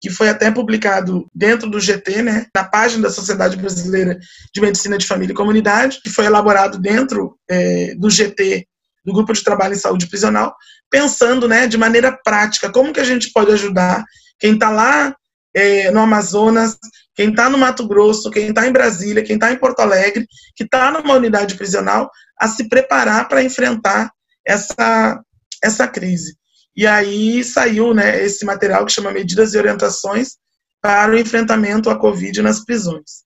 que 0.00 0.10
foi 0.10 0.28
até 0.28 0.50
publicado 0.50 1.28
dentro 1.34 1.70
do 1.70 1.80
GT, 1.80 2.22
né, 2.22 2.46
na 2.54 2.64
página 2.64 3.04
da 3.04 3.10
Sociedade 3.10 3.56
Brasileira 3.56 4.18
de 4.52 4.60
Medicina 4.60 4.98
de 4.98 5.06
Família 5.06 5.32
e 5.32 5.36
Comunidade, 5.36 6.00
que 6.02 6.10
foi 6.10 6.26
elaborado 6.26 6.78
dentro 6.78 7.38
é, 7.48 7.94
do 7.94 8.10
GT, 8.10 8.66
do 9.04 9.12
Grupo 9.12 9.32
de 9.32 9.42
Trabalho 9.42 9.74
em 9.74 9.78
Saúde 9.78 10.06
Prisional, 10.06 10.54
pensando, 10.90 11.48
né, 11.48 11.66
de 11.66 11.78
maneira 11.78 12.12
prática, 12.12 12.70
como 12.70 12.92
que 12.92 13.00
a 13.00 13.04
gente 13.04 13.32
pode 13.32 13.52
ajudar 13.52 14.04
quem 14.38 14.54
está 14.54 14.70
lá 14.70 15.16
é, 15.54 15.90
no 15.90 16.00
Amazonas, 16.00 16.76
quem 17.16 17.30
está 17.30 17.48
no 17.48 17.56
Mato 17.56 17.88
Grosso, 17.88 18.30
quem 18.30 18.48
está 18.50 18.68
em 18.68 18.72
Brasília, 18.72 19.24
quem 19.24 19.36
está 19.36 19.50
em 19.50 19.58
Porto 19.58 19.80
Alegre, 19.80 20.28
que 20.54 20.64
está 20.64 20.92
numa 20.92 21.14
unidade 21.14 21.56
prisional, 21.56 22.10
a 22.38 22.46
se 22.46 22.68
preparar 22.68 23.26
para 23.26 23.42
enfrentar 23.42 24.12
essa, 24.46 25.20
essa 25.64 25.88
crise. 25.88 26.36
E 26.76 26.86
aí 26.86 27.42
saiu 27.42 27.94
né, 27.94 28.22
esse 28.22 28.44
material 28.44 28.84
que 28.84 28.92
chama 28.92 29.10
Medidas 29.10 29.54
e 29.54 29.58
Orientações 29.58 30.36
para 30.82 31.12
o 31.12 31.18
Enfrentamento 31.18 31.88
à 31.88 31.98
Covid 31.98 32.42
nas 32.42 32.62
Prisões. 32.62 33.24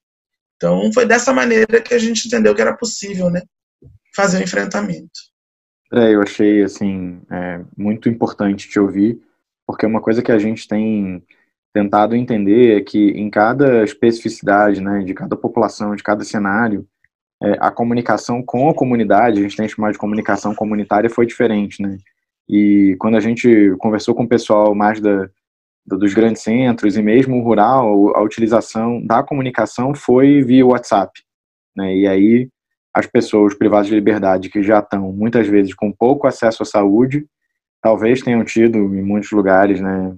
Então, 0.57 0.93
foi 0.95 1.05
dessa 1.05 1.33
maneira 1.33 1.81
que 1.81 1.93
a 1.93 1.99
gente 1.99 2.29
entendeu 2.29 2.55
que 2.55 2.63
era 2.63 2.77
possível 2.77 3.29
né, 3.29 3.43
fazer 4.15 4.39
o 4.39 4.43
enfrentamento. 4.43 5.11
É, 5.93 6.15
eu 6.15 6.23
achei 6.23 6.63
assim 6.63 7.21
é, 7.29 7.61
muito 7.77 8.09
importante 8.09 8.69
te 8.69 8.79
ouvir, 8.79 9.21
porque 9.67 9.85
uma 9.85 10.01
coisa 10.01 10.23
que 10.23 10.31
a 10.31 10.39
gente 10.39 10.69
tem 10.69 11.25
tentado 11.73 12.17
entender 12.17 12.79
é 12.79 12.81
que 12.81 13.11
em 13.11 13.31
cada 13.31 13.85
especificidade, 13.85 14.81
né, 14.81 15.01
de 15.01 15.15
cada 15.15 15.37
população, 15.37 15.95
de 15.95 16.03
cada 16.03 16.25
cenário, 16.25 16.87
é, 17.43 17.57
a 17.61 17.71
comunicação 17.71 18.43
com 18.43 18.69
a 18.69 18.75
comunidade, 18.75 19.39
a 19.39 19.43
gente 19.43 19.57
tem 19.57 19.69
chamado 19.69 19.93
de 19.93 19.99
comunicação 19.99 20.55
comunitária, 20.55 21.09
foi 21.09 21.25
diferente, 21.27 21.83
né? 21.83 21.97
E 22.49 22.97
quando 22.99 23.17
a 23.17 23.21
gente 23.21 23.75
conversou 23.79 24.15
com 24.15 24.25
o 24.25 24.29
pessoal 24.29 24.75
mais 24.75 25.01
da, 25.01 25.31
dos 25.87 26.13
grandes 26.13 26.43
centros 26.43 26.97
e 26.97 27.03
mesmo 27.03 27.41
rural, 27.43 28.15
a 28.17 28.23
utilização 28.23 29.05
da 29.05 29.23
comunicação 29.23 29.95
foi 29.95 30.43
via 30.43 30.67
WhatsApp. 30.67 31.13
Né? 31.77 31.97
E 31.97 32.07
aí 32.09 32.49
as 32.93 33.07
pessoas 33.07 33.55
privadas 33.55 33.87
de 33.87 33.95
liberdade 33.95 34.51
que 34.51 34.63
já 34.63 34.81
estão 34.81 35.13
muitas 35.13 35.47
vezes 35.47 35.73
com 35.75 35.93
pouco 35.93 36.27
acesso 36.27 36.63
à 36.65 36.67
saúde, 36.67 37.25
talvez 37.81 38.21
tenham 38.21 38.45
tido 38.45 38.79
em 38.79 39.03
muitos 39.03 39.31
lugares, 39.31 39.81
né, 39.81 40.17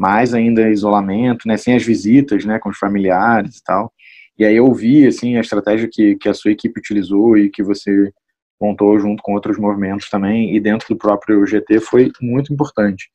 mais 0.00 0.32
ainda 0.32 0.70
isolamento, 0.70 1.46
né, 1.46 1.58
sem 1.58 1.76
as 1.76 1.84
visitas, 1.84 2.46
né, 2.46 2.58
com 2.58 2.70
os 2.70 2.78
familiares 2.78 3.58
e 3.58 3.62
tal. 3.62 3.92
E 4.38 4.46
aí 4.46 4.56
eu 4.56 4.72
vi 4.72 5.06
assim 5.06 5.36
a 5.36 5.42
estratégia 5.42 5.90
que, 5.92 6.16
que 6.16 6.26
a 6.26 6.32
sua 6.32 6.52
equipe 6.52 6.80
utilizou 6.80 7.36
e 7.36 7.50
que 7.50 7.62
você 7.62 8.10
montou 8.58 8.98
junto 8.98 9.22
com 9.22 9.34
outros 9.34 9.58
movimentos 9.58 10.08
também, 10.08 10.56
e 10.56 10.60
dentro 10.60 10.88
do 10.88 10.96
próprio 10.96 11.46
GT 11.46 11.80
foi 11.80 12.10
muito 12.18 12.50
importante. 12.50 13.10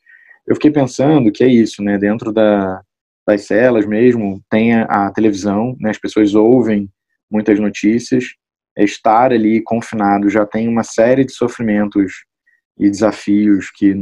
Eu 0.46 0.54
fiquei 0.54 0.70
pensando 0.70 1.32
que 1.32 1.44
é 1.44 1.48
isso, 1.48 1.82
né, 1.82 1.98
dentro 1.98 2.32
da, 2.32 2.80
das 3.28 3.48
celas 3.48 3.88
mesmo, 3.88 4.40
tem 4.48 4.76
a, 4.76 4.84
a 4.84 5.12
televisão, 5.12 5.76
né, 5.80 5.90
as 5.90 5.98
pessoas 5.98 6.36
ouvem 6.36 6.88
muitas 7.32 7.60
notícias, 7.60 8.26
estar 8.78 9.32
ali 9.32 9.60
confinado 9.64 10.30
já 10.30 10.46
tem 10.46 10.68
uma 10.68 10.84
série 10.84 11.26
de 11.26 11.32
sofrimentos 11.32 12.14
e 12.78 12.92
desafios 12.92 13.72
que, 13.72 13.96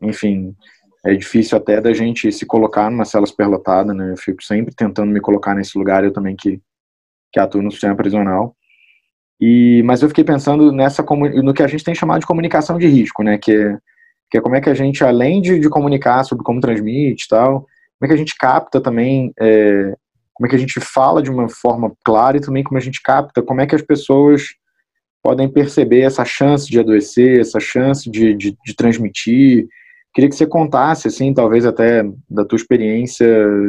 enfim, 0.00 0.54
é 1.04 1.14
difícil 1.14 1.56
até 1.56 1.80
da 1.80 1.92
gente 1.92 2.30
se 2.30 2.44
colocar 2.44 2.90
numa 2.90 3.04
cela 3.04 3.26
superlotada, 3.26 3.94
né? 3.94 4.12
Eu 4.12 4.16
fico 4.16 4.42
sempre 4.42 4.74
tentando 4.74 5.10
me 5.10 5.20
colocar 5.20 5.54
nesse 5.54 5.76
lugar, 5.78 6.04
eu 6.04 6.12
também 6.12 6.36
que, 6.36 6.60
que 7.32 7.40
atuo 7.40 7.62
no 7.62 7.70
sistema 7.70 7.96
prisional. 7.96 8.54
E, 9.40 9.82
mas 9.84 10.02
eu 10.02 10.08
fiquei 10.08 10.24
pensando 10.24 10.70
nessa 10.70 11.02
no 11.02 11.54
que 11.54 11.62
a 11.62 11.66
gente 11.66 11.84
tem 11.84 11.94
chamado 11.94 12.20
de 12.20 12.26
comunicação 12.26 12.78
de 12.78 12.86
risco, 12.86 13.22
né? 13.22 13.38
Que 13.38 13.52
é, 13.52 13.78
que 14.30 14.38
é 14.38 14.40
como 14.40 14.54
é 14.54 14.60
que 14.60 14.68
a 14.68 14.74
gente, 14.74 15.02
além 15.02 15.40
de, 15.40 15.58
de 15.58 15.68
comunicar 15.70 16.22
sobre 16.24 16.44
como 16.44 16.60
transmite 16.60 17.24
e 17.24 17.28
tal, 17.28 17.66
como 17.98 18.04
é 18.04 18.06
que 18.06 18.14
a 18.14 18.18
gente 18.18 18.36
capta 18.36 18.80
também, 18.80 19.32
é, 19.40 19.94
como 20.34 20.46
é 20.46 20.48
que 20.50 20.56
a 20.56 20.58
gente 20.58 20.78
fala 20.80 21.22
de 21.22 21.30
uma 21.30 21.48
forma 21.48 21.92
clara 22.04 22.36
e 22.36 22.40
também 22.40 22.62
como 22.62 22.76
a 22.76 22.82
gente 22.82 23.00
capta, 23.02 23.42
como 23.42 23.62
é 23.62 23.66
que 23.66 23.74
as 23.74 23.82
pessoas 23.82 24.42
podem 25.22 25.48
perceber 25.48 26.00
essa 26.00 26.24
chance 26.24 26.70
de 26.70 26.78
adoecer, 26.78 27.40
essa 27.40 27.60
chance 27.60 28.10
de, 28.10 28.34
de, 28.34 28.56
de 28.64 28.74
transmitir. 28.74 29.66
Queria 30.12 30.28
que 30.28 30.36
você 30.36 30.46
contasse, 30.46 31.08
assim, 31.08 31.32
talvez 31.32 31.64
até 31.64 32.02
da 32.28 32.44
tua 32.44 32.56
experiência 32.56 33.26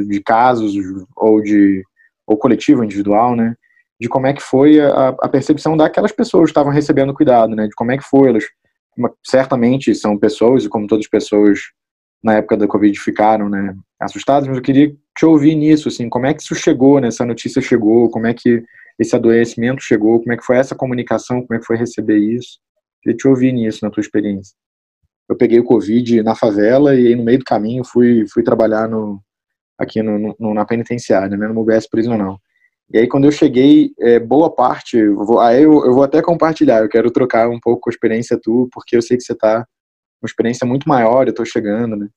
de 0.08 0.22
casos 0.22 0.74
ou 1.16 1.42
de 1.42 1.84
ou 2.26 2.38
coletivo, 2.38 2.84
individual, 2.84 3.36
né? 3.36 3.56
de 4.02 4.10
como 4.10 4.26
é 4.26 4.34
que 4.34 4.42
foi 4.42 4.82
a, 4.82 5.10
a 5.10 5.30
percepção 5.30 5.78
daquelas 5.78 6.12
pessoas 6.12 6.46
que 6.46 6.50
estavam 6.50 6.72
recebendo 6.72 7.14
cuidado, 7.14 7.56
né? 7.56 7.68
De 7.68 7.76
como 7.76 7.92
é 7.92 7.98
que 7.98 8.04
foi 8.04 8.30
elas 8.30 8.46
certamente 9.24 9.94
são 9.94 10.18
pessoas 10.18 10.66
e 10.66 10.70
como 10.70 10.88
todas 10.88 11.06
as 11.06 11.10
pessoas 11.10 11.60
na 12.24 12.34
época 12.34 12.58
da 12.58 12.68
Covid 12.68 13.00
ficaram, 13.00 13.48
né, 13.48 13.76
assustadas, 14.00 14.48
mas 14.48 14.58
eu 14.58 14.64
queria 14.64 14.92
te 15.18 15.26
ouvir 15.26 15.56
nisso, 15.56 15.88
assim, 15.88 16.10
como 16.10 16.26
é 16.26 16.34
que 16.34 16.42
isso 16.42 16.54
chegou, 16.54 17.00
né, 17.00 17.08
essa 17.08 17.26
notícia 17.26 17.62
chegou, 17.62 18.10
como 18.10 18.28
é 18.28 18.34
que 18.34 18.64
esse 19.00 19.16
adoecimento 19.16 19.82
chegou, 19.82 20.20
como 20.20 20.34
é 20.34 20.38
que 20.38 20.44
foi 20.44 20.58
essa 20.58 20.76
comunicação, 20.76 21.42
como 21.42 21.56
é 21.56 21.60
que 21.60 21.66
foi 21.66 21.78
receber 21.78 22.18
isso, 22.18 22.60
queria 23.02 23.18
te 23.18 23.28
ouvir 23.28 23.52
nisso, 23.54 23.80
na 23.82 23.90
tua 23.90 24.02
experiência. 24.02 24.56
Eu 25.32 25.38
peguei 25.38 25.62
o 25.62 25.64
Covid 25.64 26.22
na 26.24 26.36
favela 26.36 26.94
e 26.94 27.08
aí 27.08 27.16
no 27.16 27.24
meio 27.24 27.40
do 27.40 27.46
caminho 27.46 27.86
fui, 27.86 28.26
fui 28.28 28.44
trabalhar 28.44 28.90
no, 28.90 29.24
aqui 29.80 30.04
no, 30.04 30.36
no 30.38 30.54
na 30.54 30.66
penitenciária, 30.66 31.38
né, 31.38 31.48
no 31.48 31.62
UBS 31.62 31.90
prisional. 31.90 32.38
E 32.94 32.98
aí, 32.98 33.08
quando 33.08 33.24
eu 33.24 33.32
cheguei, 33.32 33.94
é, 33.98 34.20
boa 34.20 34.54
parte, 34.54 35.02
vou, 35.08 35.40
aí 35.40 35.64
eu, 35.64 35.86
eu, 35.86 35.94
vou 35.94 36.04
até 36.04 36.22
compartilhar, 36.22 36.82
eu 36.82 36.90
quero 36.90 37.10
trocar 37.10 37.48
um 37.48 37.62
pouco 37.62 37.90
a 37.90 37.94
experiência 37.94 38.38
tua, 38.38 38.68
porque 38.74 38.98
eu 38.98 39.02
sei 39.02 39.16
que 39.16 39.24
você 39.24 39.32
está 39.32 39.66
uma 40.22 40.28
experiência 40.28 40.68
muito 40.68 40.88
maior, 40.90 41.26
eu 41.26 41.32
estou 41.32 41.46
chegando, 41.46 41.96
né? 41.96 42.10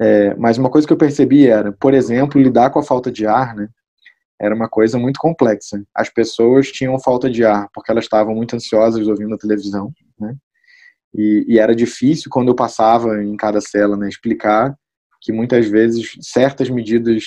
É, 0.00 0.34
mas 0.36 0.58
uma 0.58 0.70
coisa 0.70 0.86
que 0.86 0.92
eu 0.92 0.96
percebi 0.96 1.48
era, 1.48 1.72
por 1.72 1.92
exemplo, 1.92 2.40
lidar 2.40 2.70
com 2.70 2.78
a 2.78 2.84
falta 2.84 3.10
de 3.10 3.26
ar, 3.26 3.56
né? 3.56 3.68
Era 4.40 4.54
uma 4.54 4.68
coisa 4.68 4.96
muito 4.96 5.18
complexa. 5.18 5.82
As 5.92 6.08
pessoas 6.08 6.70
tinham 6.70 6.96
falta 7.00 7.28
de 7.28 7.44
ar 7.44 7.68
porque 7.74 7.90
elas 7.90 8.04
estavam 8.04 8.32
muito 8.32 8.54
ansiosas 8.54 9.08
ouvindo 9.08 9.34
a 9.34 9.38
televisão, 9.38 9.90
né? 10.20 10.36
E, 11.14 11.44
e 11.48 11.58
era 11.58 11.74
difícil 11.74 12.30
quando 12.30 12.48
eu 12.48 12.54
passava 12.54 13.22
em 13.22 13.36
cada 13.36 13.60
cela, 13.60 13.96
né, 13.96 14.08
explicar 14.08 14.76
que 15.20 15.32
muitas 15.32 15.66
vezes 15.66 16.16
certas 16.20 16.70
medidas 16.70 17.24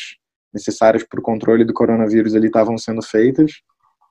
necessárias 0.53 1.03
para 1.03 1.19
o 1.19 1.23
controle 1.23 1.63
do 1.63 1.73
coronavírus 1.73 2.35
ali 2.35 2.47
estavam 2.47 2.77
sendo 2.77 3.01
feitas, 3.01 3.61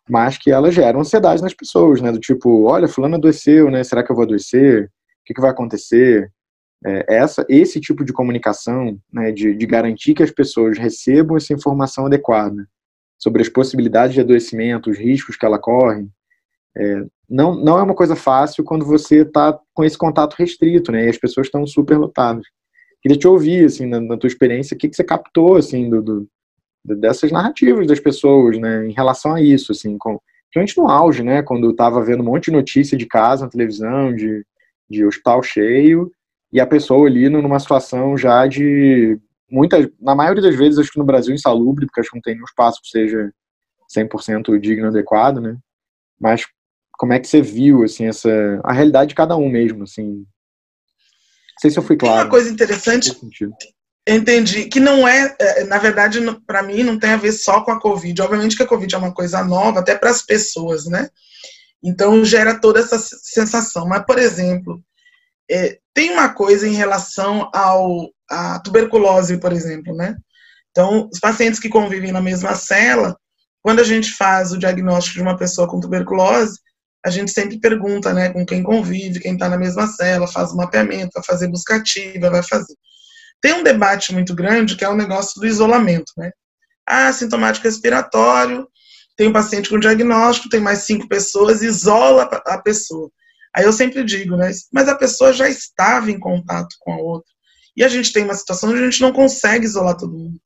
mas 0.09 0.37
que 0.39 0.51
elas 0.51 0.75
geram 0.75 1.01
ansiedade 1.01 1.43
nas 1.43 1.55
pessoas, 1.55 2.01
né? 2.01 2.11
Do 2.11 2.19
tipo, 2.19 2.65
olha, 2.65 2.89
fulano 2.89 3.17
adoeceu, 3.17 3.71
né? 3.71 3.85
Será 3.85 4.03
que 4.03 4.11
eu 4.11 4.17
vou 4.17 4.25
adoecer? 4.25 4.87
O 4.87 4.91
que, 5.25 5.35
que 5.35 5.41
vai 5.41 5.51
acontecer? 5.51 6.33
É, 6.85 7.17
essa, 7.17 7.45
esse 7.49 7.79
tipo 7.81 8.05
de 8.05 8.13
comunicação, 8.13 8.99
né, 9.13 9.31
de, 9.31 9.55
de 9.55 9.67
garantir 9.67 10.15
que 10.15 10.23
as 10.23 10.31
pessoas 10.31 10.79
recebam 10.79 11.37
essa 11.37 11.53
informação 11.53 12.07
adequada 12.07 12.67
sobre 13.19 13.43
as 13.43 13.51
possibilidades 13.51 14.15
de 14.15 14.21
adoecimento, 14.21 14.91
os 14.91 14.99
riscos 14.99 15.37
que 15.37 15.45
ela 15.45 15.59
corre, 15.59 16.09
é, 16.77 17.05
não, 17.31 17.55
não 17.55 17.79
é 17.79 17.83
uma 17.83 17.95
coisa 17.95 18.17
fácil 18.17 18.65
quando 18.65 18.85
você 18.85 19.23
está 19.23 19.57
com 19.73 19.85
esse 19.85 19.97
contato 19.97 20.35
restrito, 20.35 20.91
né? 20.91 21.07
E 21.07 21.09
as 21.09 21.17
pessoas 21.17 21.47
estão 21.47 21.65
super 21.67 21.97
lotadas. 21.97 22.45
Queria 23.01 23.17
te 23.17 23.29
ouvir, 23.29 23.67
assim, 23.67 23.87
na, 23.87 24.01
na 24.01 24.17
tua 24.17 24.27
experiência, 24.27 24.75
o 24.75 24.79
que, 24.79 24.89
que 24.89 24.97
você 24.97 25.05
captou, 25.05 25.57
assim, 25.57 25.89
do, 25.89 26.03
do, 26.03 26.29
dessas 26.85 27.31
narrativas 27.31 27.87
das 27.87 28.01
pessoas, 28.01 28.59
né, 28.59 28.87
em 28.87 28.93
relação 28.93 29.35
a 29.35 29.41
isso, 29.41 29.73
assim, 29.73 29.97
com, 29.99 30.19
principalmente 30.53 30.79
no 30.79 30.89
auge, 30.89 31.23
né, 31.23 31.43
quando 31.43 31.71
estava 31.71 32.03
vendo 32.03 32.23
um 32.23 32.27
monte 32.27 32.47
de 32.47 32.53
notícia 32.53 32.97
de 32.97 33.07
casa 33.07 33.45
na 33.45 33.51
televisão, 33.51 34.15
de, 34.15 34.45
de 34.89 35.05
hospital 35.05 35.43
cheio, 35.43 36.11
e 36.53 36.61
a 36.61 36.67
pessoa 36.67 37.07
ali 37.07 37.29
numa 37.29 37.61
situação 37.61 38.17
já 38.19 38.47
de 38.47 39.19
muitas, 39.51 39.89
na 40.01 40.15
maioria 40.15 40.43
das 40.43 40.57
vezes, 40.57 40.79
acho 40.79 40.93
que 40.93 40.99
no 40.99 41.05
Brasil 41.05 41.35
insalubre, 41.35 41.87
porque 41.87 42.01
acho 42.01 42.11
que 42.11 42.17
não 42.17 42.23
tem 42.23 42.35
nenhum 42.35 42.45
espaço 42.45 42.81
que 42.83 42.89
seja 42.89 43.31
100% 43.97 44.59
digno, 44.59 44.89
adequado, 44.89 45.41
né, 45.41 45.57
mas 46.21 46.45
como 47.01 47.15
é 47.15 47.19
que 47.19 47.27
você 47.27 47.41
viu, 47.41 47.83
assim, 47.83 48.09
essa, 48.09 48.29
a 48.63 48.75
realidade 48.75 49.09
de 49.09 49.15
cada 49.15 49.35
um 49.35 49.49
mesmo, 49.49 49.85
assim. 49.85 50.05
Não 50.07 50.27
sei 51.59 51.71
se 51.71 51.79
eu 51.79 51.83
fui 51.83 51.97
claro. 51.97 52.17
Tem 52.17 52.25
uma 52.25 52.31
coisa 52.31 52.51
interessante, 52.51 53.19
entendi, 54.07 54.67
que 54.67 54.79
não 54.79 55.09
é, 55.09 55.35
é 55.41 55.65
na 55.65 55.79
verdade, 55.79 56.21
para 56.47 56.63
mim, 56.63 56.83
não 56.83 56.99
tem 56.99 57.13
a 57.13 57.17
ver 57.17 57.33
só 57.33 57.63
com 57.63 57.71
a 57.71 57.81
Covid. 57.81 58.21
Obviamente 58.21 58.55
que 58.55 58.63
a 58.63 58.67
Covid 58.67 58.95
é 58.95 58.99
uma 58.99 59.15
coisa 59.15 59.43
nova, 59.43 59.81
até 59.81 59.95
para 59.95 60.11
as 60.11 60.21
pessoas, 60.21 60.85
né? 60.85 61.09
Então, 61.83 62.23
gera 62.23 62.61
toda 62.61 62.81
essa 62.81 62.99
sensação. 62.99 63.89
Mas, 63.89 64.05
por 64.05 64.19
exemplo, 64.19 64.79
é, 65.51 65.79
tem 65.95 66.11
uma 66.11 66.29
coisa 66.29 66.69
em 66.69 66.75
relação 66.75 67.49
ao, 67.55 68.11
à 68.29 68.59
tuberculose, 68.59 69.39
por 69.39 69.55
exemplo, 69.55 69.97
né? 69.97 70.19
Então, 70.71 71.09
os 71.11 71.19
pacientes 71.19 71.59
que 71.59 71.71
convivem 71.71 72.13
na 72.13 72.21
mesma 72.21 72.55
cela, 72.55 73.17
quando 73.63 73.81
a 73.81 73.85
gente 73.85 74.13
faz 74.13 74.53
o 74.53 74.59
diagnóstico 74.59 75.17
de 75.17 75.23
uma 75.23 75.39
pessoa 75.39 75.67
com 75.67 75.81
tuberculose, 75.81 76.61
a 77.05 77.11
gente 77.11 77.31
sempre 77.31 77.59
pergunta, 77.59 78.13
né, 78.13 78.31
com 78.31 78.45
quem 78.45 78.63
convive, 78.63 79.21
quem 79.21 79.35
está 79.35 79.49
na 79.49 79.57
mesma 79.57 79.87
cela, 79.87 80.27
faz 80.27 80.53
o 80.53 80.57
mapeamento, 80.57 81.13
vai 81.15 81.25
fazer 81.25 81.49
busca 81.49 81.77
ativa, 81.77 82.31
vai 82.31 82.43
fazer. 82.43 82.75
Tem 83.41 83.55
um 83.55 83.63
debate 83.63 84.13
muito 84.13 84.35
grande 84.35 84.77
que 84.77 84.85
é 84.85 84.89
o 84.89 84.97
negócio 84.97 85.41
do 85.41 85.47
isolamento, 85.47 86.13
né? 86.17 86.31
Ah, 86.87 87.11
sintomático 87.13 87.67
respiratório, 87.67 88.69
tem 89.17 89.29
um 89.29 89.33
paciente 89.33 89.71
com 89.71 89.79
diagnóstico, 89.79 90.51
tem 90.51 90.61
mais 90.61 90.81
cinco 90.81 91.09
pessoas, 91.09 91.63
isola 91.63 92.25
a 92.47 92.59
pessoa. 92.59 93.11
Aí 93.55 93.65
eu 93.65 93.73
sempre 93.73 94.05
digo, 94.05 94.37
né? 94.37 94.51
Mas 94.73 94.89
a 94.89 94.95
pessoa 94.95 95.33
já 95.33 95.49
estava 95.49 96.11
em 96.11 96.19
contato 96.19 96.77
com 96.81 96.93
a 96.93 96.97
outra. 96.99 97.31
E 97.77 97.83
a 97.83 97.89
gente 97.89 98.13
tem 98.13 98.25
uma 98.25 98.35
situação 98.35 98.71
onde 98.71 98.81
a 98.81 98.85
gente 98.85 99.01
não 99.01 99.13
consegue 99.13 99.65
isolar 99.65 99.97
todo 99.97 100.13
mundo. 100.13 100.39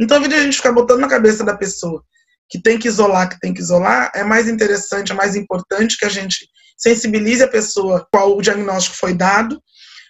Então, 0.00 0.18
invés 0.18 0.32
de 0.32 0.38
a 0.38 0.42
gente 0.44 0.56
ficar 0.56 0.72
botando 0.72 1.00
na 1.00 1.08
cabeça 1.08 1.44
da 1.44 1.56
pessoa 1.56 2.02
que 2.48 2.60
tem 2.60 2.78
que 2.78 2.88
isolar, 2.88 3.28
que 3.28 3.38
tem 3.38 3.52
que 3.52 3.60
isolar, 3.60 4.10
é 4.14 4.24
mais 4.24 4.48
interessante, 4.48 5.12
é 5.12 5.14
mais 5.14 5.36
importante 5.36 5.98
que 5.98 6.06
a 6.06 6.08
gente 6.08 6.48
sensibilize 6.76 7.42
a 7.42 7.48
pessoa 7.48 8.06
qual 8.10 8.36
o 8.36 8.42
diagnóstico 8.42 8.96
foi 8.96 9.12
dado, 9.12 9.60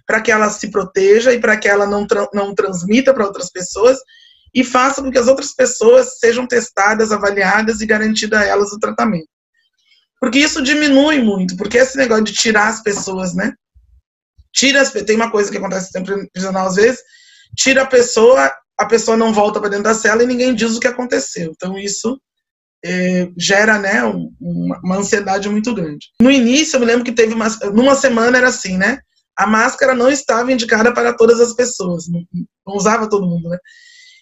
para 0.07 0.21
que 0.21 0.31
ela 0.31 0.49
se 0.49 0.71
proteja 0.71 1.33
e 1.35 1.41
para 1.41 1.57
que 1.57 1.69
ela 1.69 1.87
não, 1.87 2.07
tra 2.07 2.29
não 2.33 2.55
transmita 2.55 3.13
para 3.13 3.27
outras 3.27 3.51
pessoas 3.51 3.99
e 4.55 4.65
faça 4.65 5.03
com 5.03 5.11
que 5.11 5.19
as 5.19 5.29
outras 5.29 5.55
pessoas 5.55 6.19
sejam 6.19 6.47
testadas, 6.47 7.13
avaliadas 7.13 7.81
e 7.81 7.87
garantida 7.87 8.41
a 8.41 8.45
elas 8.45 8.73
o 8.73 8.79
tratamento. 8.79 9.29
Porque 10.21 10.39
isso 10.39 10.63
diminui 10.63 11.23
muito, 11.23 11.57
porque 11.57 11.79
esse 11.79 11.97
negócio 11.97 12.25
de 12.25 12.33
tirar 12.33 12.69
as 12.69 12.83
pessoas, 12.83 13.35
né? 13.35 13.53
Tira 14.53 14.81
as, 14.81 14.91
tem 14.91 15.17
uma 15.17 15.31
coisa 15.31 15.51
que 15.51 15.59
acontece 15.59 15.91
sempre 15.91 16.29
prisional 16.33 16.67
às 16.67 16.77
vezes, 16.77 17.01
tira 17.57 17.83
a 17.83 17.87
pessoa, 17.87 18.51
a 18.79 18.87
pessoa 18.87 19.17
não 19.17 19.33
volta 19.33 19.61
para 19.61 19.69
dentro 19.69 19.85
da 19.85 19.95
cela 19.95 20.23
e 20.23 20.27
ninguém 20.27 20.55
diz 20.55 20.75
o 20.75 20.81
que 20.81 20.89
aconteceu. 20.89 21.53
Então 21.55 21.79
isso 21.79 22.19
é, 22.85 23.29
gera, 23.37 23.79
né, 23.79 24.05
uma, 24.05 24.81
uma, 24.83 24.97
ansiedade 24.97 25.49
muito 25.49 25.75
grande. 25.75 26.09
No 26.21 26.31
início 26.31 26.77
eu 26.77 26.81
me 26.81 26.87
lembro 26.87 27.05
que 27.05 27.13
teve 27.13 27.35
uma, 27.35 27.49
numa 27.73 27.95
semana 27.95 28.39
era 28.39 28.49
assim, 28.49 28.77
né? 28.77 29.01
A 29.37 29.47
máscara 29.47 29.95
não 29.95 30.11
estava 30.11 30.53
indicada 30.53 30.93
para 30.93 31.13
todas 31.13 31.41
as 31.41 31.55
pessoas, 31.55 32.09
não, 32.09 32.23
não 32.67 32.77
usava 32.77 33.09
todo 33.09 33.27
mundo, 33.27 33.49
né? 33.49 33.59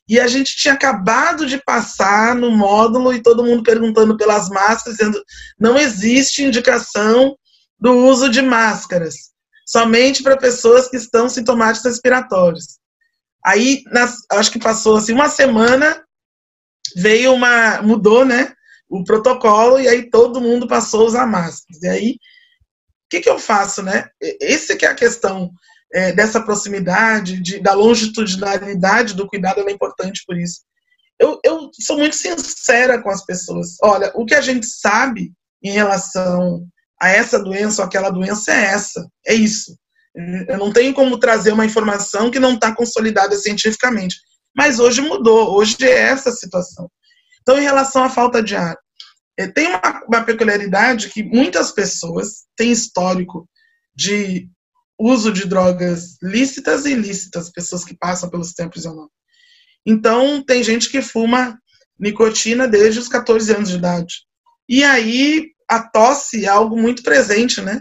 E 0.09 0.21
a 0.21 0.27
gente 0.29 0.57
tinha 0.57 0.75
acabado 0.75 1.47
de 1.47 1.63
passar 1.65 2.35
no 2.35 2.51
módulo 2.51 3.13
e 3.13 3.23
todo 3.23 3.45
mundo 3.45 3.63
perguntando 3.63 4.17
pelas 4.17 4.49
máscaras, 4.49 4.99
dizendo 4.99 5.21
não 5.59 5.77
existe 5.77 6.45
indicação 6.45 7.37
do 7.79 7.93
uso 7.93 8.29
de 8.31 8.41
máscaras, 8.41 9.17
somente 9.67 10.23
para 10.23 10.37
pessoas 10.37 10.89
que 10.89 10.97
estão 10.97 11.29
sintomáticos 11.29 11.91
respiratórios. 11.91 12.79
Aí, 13.45 13.83
nas, 13.87 14.19
acho 14.33 14.51
que 14.51 14.59
passou 14.59 14.97
assim 14.97 15.13
uma 15.13 15.29
semana, 15.29 16.03
veio 16.97 17.35
uma, 17.35 17.83
mudou, 17.83 18.25
né, 18.25 18.53
o 18.89 19.05
protocolo 19.05 19.79
e 19.79 19.87
aí 19.87 20.09
todo 20.09 20.41
mundo 20.41 20.67
passou 20.67 21.03
a 21.03 21.05
usar 21.05 21.27
máscaras. 21.27 21.83
E 21.83 21.89
aí, 21.89 22.11
o 22.13 23.09
que, 23.11 23.21
que 23.21 23.29
eu 23.29 23.39
faço, 23.39 23.83
né? 23.83 24.09
Esse 24.41 24.77
que 24.77 24.87
é 24.87 24.89
a 24.89 24.95
questão 24.95 25.51
é, 25.93 26.13
dessa 26.13 26.41
proximidade, 26.41 27.41
de, 27.41 27.61
da 27.61 27.75
longitudinalidade 27.75 29.15
do 29.15 29.27
cuidado, 29.27 29.61
ela 29.61 29.71
é 29.71 29.73
importante 29.73 30.23
por 30.27 30.37
isso. 30.37 30.61
Eu, 31.19 31.39
eu 31.45 31.71
sou 31.81 31.99
muito 31.99 32.17
sincera 32.17 33.01
com 33.03 33.11
as 33.11 33.25
pessoas. 33.25 33.77
Olha, 33.83 34.11
o 34.15 34.25
que 34.25 34.35
a 34.35 34.41
gente 34.41 34.67
sabe 34.67 35.33
em 35.63 35.71
relação 35.71 36.67
a 37.01 37.11
essa 37.11 37.39
doença 37.39 37.83
ou 37.83 37.87
aquela 37.87 38.11
doença 38.11 38.53
é 38.53 38.65
essa, 38.65 39.07
é 39.27 39.35
isso. 39.35 39.77
Eu 40.49 40.57
não 40.57 40.73
tenho 40.73 40.95
como 40.95 41.19
trazer 41.19 41.53
uma 41.53 41.67
informação 41.67 42.31
que 42.31 42.41
não 42.41 42.55
está 42.55 42.75
consolidada 42.75 43.37
cientificamente. 43.37 44.17
Mas 44.57 44.79
hoje 44.79 45.03
mudou, 45.03 45.55
hoje 45.55 45.77
é 45.83 45.91
essa 45.91 46.33
situação. 46.33 46.91
Então, 47.43 47.59
em 47.59 47.63
relação 47.63 48.03
à 48.05 48.09
falta 48.09 48.43
de 48.43 48.57
ar, 48.57 48.77
é, 49.39 49.47
tem 49.47 49.69
uma, 49.69 50.03
uma 50.09 50.25
peculiaridade 50.25 51.11
que 51.11 51.23
muitas 51.23 51.71
pessoas 51.71 52.47
têm 52.57 52.73
histórico 52.73 53.49
de 53.95 54.49
uso 54.99 55.31
de 55.31 55.47
drogas 55.47 56.17
lícitas 56.23 56.87
e 56.87 56.93
ilícitas, 56.93 57.51
pessoas 57.51 57.85
que 57.85 57.97
passam 57.97 58.31
pelo 58.31 58.45
sistema 58.45 58.71
prisional. 58.71 59.11
Então, 59.85 60.43
tem 60.43 60.63
gente 60.65 60.89
que 60.89 61.03
fuma 61.03 61.59
nicotina 61.99 62.67
desde 62.67 62.99
os 62.99 63.09
14 63.09 63.55
anos 63.55 63.69
de 63.69 63.77
idade. 63.77 64.15
E 64.69 64.83
aí, 64.83 65.53
a 65.69 65.83
tosse 65.83 66.45
é 66.45 66.49
algo 66.49 66.77
muito 66.77 67.03
presente, 67.03 67.61
né? 67.61 67.81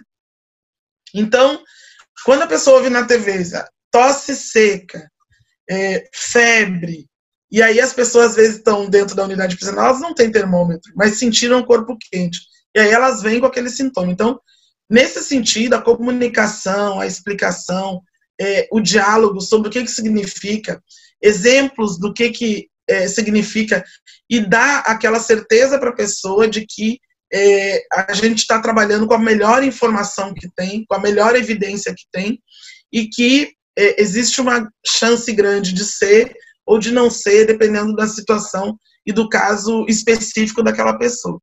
Então, 1.13 1.63
quando 2.25 2.43
a 2.43 2.47
pessoa 2.47 2.77
ouve 2.77 2.89
na 2.89 3.05
TV, 3.05 3.43
tosse 3.91 4.35
seca, 4.35 5.09
é, 5.69 6.07
febre, 6.13 7.07
e 7.51 7.61
aí 7.61 7.79
as 7.79 7.93
pessoas 7.93 8.31
às 8.31 8.35
vezes 8.35 8.57
estão 8.57 8.89
dentro 8.89 9.15
da 9.15 9.23
unidade 9.23 9.55
prisional, 9.55 9.87
elas 9.87 10.01
não 10.01 10.13
têm 10.13 10.31
termômetro, 10.31 10.91
mas 10.95 11.17
sentiram 11.17 11.59
o 11.59 11.65
corpo 11.65 11.97
quente. 12.11 12.39
E 12.75 12.79
aí 12.79 12.89
elas 12.89 13.21
vêm 13.21 13.39
com 13.39 13.45
aquele 13.45 13.69
sintoma. 13.69 14.11
Então, 14.11 14.39
Nesse 14.89 15.23
sentido, 15.23 15.73
a 15.73 15.81
comunicação, 15.81 16.99
a 16.99 17.07
explicação, 17.07 18.01
é, 18.39 18.67
o 18.71 18.79
diálogo 18.79 19.41
sobre 19.41 19.67
o 19.67 19.71
que, 19.71 19.81
que 19.81 19.91
significa, 19.91 20.81
exemplos 21.21 21.97
do 21.97 22.13
que, 22.13 22.29
que 22.29 22.69
é, 22.87 23.07
significa, 23.07 23.83
e 24.29 24.39
dar 24.39 24.79
aquela 24.81 25.19
certeza 25.19 25.79
para 25.79 25.89
a 25.89 25.95
pessoa 25.95 26.47
de 26.47 26.65
que 26.67 26.99
é, 27.33 27.83
a 27.91 28.13
gente 28.13 28.39
está 28.39 28.61
trabalhando 28.61 29.07
com 29.07 29.15
a 29.15 29.19
melhor 29.19 29.63
informação 29.63 30.33
que 30.33 30.47
tem, 30.55 30.85
com 30.85 30.95
a 30.95 30.99
melhor 30.99 31.35
evidência 31.35 31.93
que 31.95 32.05
tem, 32.11 32.39
e 32.93 33.07
que 33.07 33.53
é, 33.77 34.01
existe 34.01 34.41
uma 34.41 34.69
chance 34.85 35.31
grande 35.33 35.73
de 35.73 35.83
ser 35.83 36.35
ou 36.65 36.79
de 36.79 36.91
não 36.91 37.09
ser, 37.09 37.45
dependendo 37.45 37.95
da 37.95 38.07
situação 38.07 38.77
e 39.05 39.13
do 39.13 39.29
caso 39.29 39.85
específico 39.87 40.63
daquela 40.63 40.97
pessoa. 40.97 41.39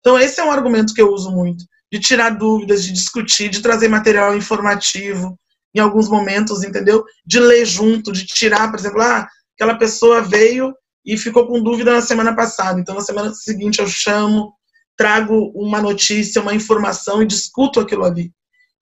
Então, 0.00 0.18
esse 0.18 0.40
é 0.40 0.44
um 0.44 0.52
argumento 0.52 0.92
que 0.92 1.00
eu 1.00 1.12
uso 1.12 1.30
muito 1.30 1.64
de 1.90 2.00
tirar 2.00 2.30
dúvidas, 2.30 2.84
de 2.84 2.92
discutir, 2.92 3.48
de 3.48 3.62
trazer 3.62 3.88
material 3.88 4.36
informativo 4.36 5.38
em 5.74 5.80
alguns 5.80 6.08
momentos, 6.08 6.64
entendeu? 6.64 7.04
De 7.24 7.38
ler 7.38 7.64
junto, 7.64 8.12
de 8.12 8.26
tirar, 8.26 8.70
por 8.70 8.78
exemplo, 8.78 9.00
ah, 9.00 9.26
aquela 9.54 9.78
pessoa 9.78 10.20
veio 10.20 10.74
e 11.04 11.16
ficou 11.16 11.46
com 11.46 11.62
dúvida 11.62 11.92
na 11.92 12.02
semana 12.02 12.34
passada, 12.34 12.80
então 12.80 12.94
na 12.94 13.00
semana 13.00 13.32
seguinte 13.32 13.78
eu 13.78 13.86
chamo, 13.86 14.52
trago 14.96 15.52
uma 15.54 15.80
notícia, 15.80 16.42
uma 16.42 16.54
informação 16.54 17.22
e 17.22 17.26
discuto 17.26 17.78
aquilo 17.78 18.04
ali, 18.04 18.32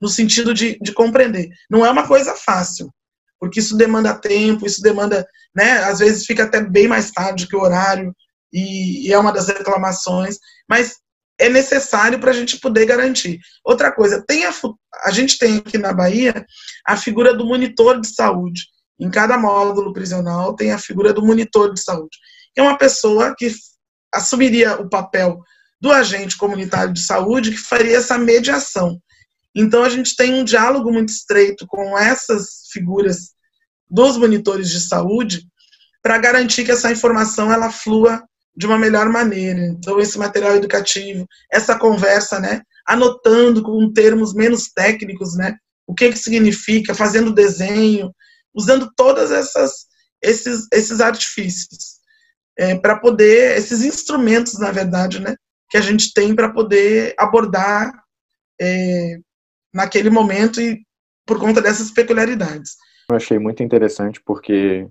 no 0.05 0.11
sentido 0.11 0.53
de, 0.53 0.79
de 0.83 0.93
compreender. 0.93 1.49
Não 1.71 1.85
é 1.85 1.91
uma 1.91 2.07
coisa 2.07 2.35
fácil, 2.35 2.93
porque 3.41 3.59
isso 3.59 3.75
demanda 3.75 4.13
tempo, 4.13 4.67
isso 4.67 4.83
demanda, 4.83 5.27
né, 5.57 5.79
às 5.85 6.01
vezes 6.01 6.27
fica 6.27 6.45
até 6.45 6.61
bem 6.61 6.87
mais 6.87 7.11
tarde 7.11 7.47
que 7.47 7.57
o 7.57 7.63
horário, 7.63 8.15
e, 8.53 9.09
e 9.09 9.13
é 9.15 9.19
uma 9.19 9.33
das 9.33 9.49
reclamações, 9.49 10.37
mas 10.69 10.97
é 11.39 11.49
necessário 11.49 12.21
para 12.21 12.33
a 12.33 12.35
gente 12.35 12.61
poder 12.61 12.85
garantir. 12.85 13.41
Outra 13.65 13.91
coisa, 13.91 14.23
tem 14.29 14.45
a, 14.45 14.53
a 15.05 15.11
gente 15.11 15.39
tem 15.39 15.57
aqui 15.57 15.79
na 15.79 15.95
Bahia 15.95 16.45
a 16.87 16.99
figura 16.99 17.35
do 17.35 17.47
monitor 17.47 17.99
de 17.99 18.15
saúde. 18.15 18.67
Em 19.01 19.11
cada 19.11 19.39
módulo 19.39 19.95
prisional 19.95 20.55
tem 20.55 20.71
a 20.71 20.79
figura 20.79 21.15
do 21.15 21.25
monitor 21.25 21.73
de 21.73 21.83
saúde, 21.83 22.19
é 22.55 22.61
uma 22.61 22.77
pessoa 22.77 23.35
que 23.35 23.51
assumiria 24.13 24.79
o 24.79 24.89
papel 24.91 25.41
do 25.81 25.91
agente 25.91 26.37
comunitário 26.37 26.93
de 26.93 27.01
saúde 27.01 27.53
que 27.53 27.57
faria 27.57 27.97
essa 27.97 28.19
mediação. 28.19 29.01
Então 29.55 29.85
a 29.85 29.89
gente 29.89 30.17
tem 30.17 30.35
um 30.35 30.45
diálogo 30.45 30.93
muito 30.93 31.11
estreito 31.11 31.67
com 31.67 31.97
essas 31.99 32.69
figuras 32.73 33.31
dos 33.89 34.17
monitores 34.17 34.69
de 34.69 34.81
saúde 34.81 35.47
para 36.03 36.19
garantir 36.19 36.65
que 36.65 36.73
essa 36.73 36.91
informação 36.91 37.53
ela 37.53 37.71
flua 37.71 38.23
de 38.57 38.67
uma 38.67 38.79
melhor 38.79 39.09
maneira. 39.09 39.67
Então, 39.67 39.99
esse 39.99 40.19
material 40.19 40.57
educativo, 40.57 41.27
essa 41.51 41.79
conversa, 41.79 42.39
né, 42.39 42.63
anotando 42.87 43.63
com 43.63 43.93
termos 43.93 44.35
menos 44.35 44.69
técnicos, 44.69 45.37
né, 45.37 45.57
o 45.87 45.95
que 45.95 46.11
que 46.11 46.19
significa, 46.19 46.95
fazendo 46.95 47.33
desenho, 47.33 48.13
usando 48.55 48.91
todas 48.97 49.31
essas 49.31 49.87
esses 50.23 50.67
esses 50.73 51.01
artifícios 51.01 51.95
é, 52.57 52.77
para 52.77 52.99
poder 52.99 53.59
esses 53.59 53.83
instrumentos, 53.83 54.59
na 54.59 54.71
verdade, 54.71 55.21
né, 55.21 55.35
que 55.69 55.77
a 55.77 55.81
gente 55.81 56.13
tem 56.13 56.35
para 56.35 56.51
poder 56.51 57.15
abordar 57.19 57.93
é, 58.61 59.19
naquele 59.75 60.09
momento 60.09 60.61
e 60.61 60.81
por 61.27 61.39
conta 61.39 61.61
dessas 61.61 61.91
peculiaridades. 61.91 62.77
Eu 63.11 63.17
achei 63.17 63.39
muito 63.39 63.63
interessante 63.63 64.21
porque 64.25 64.87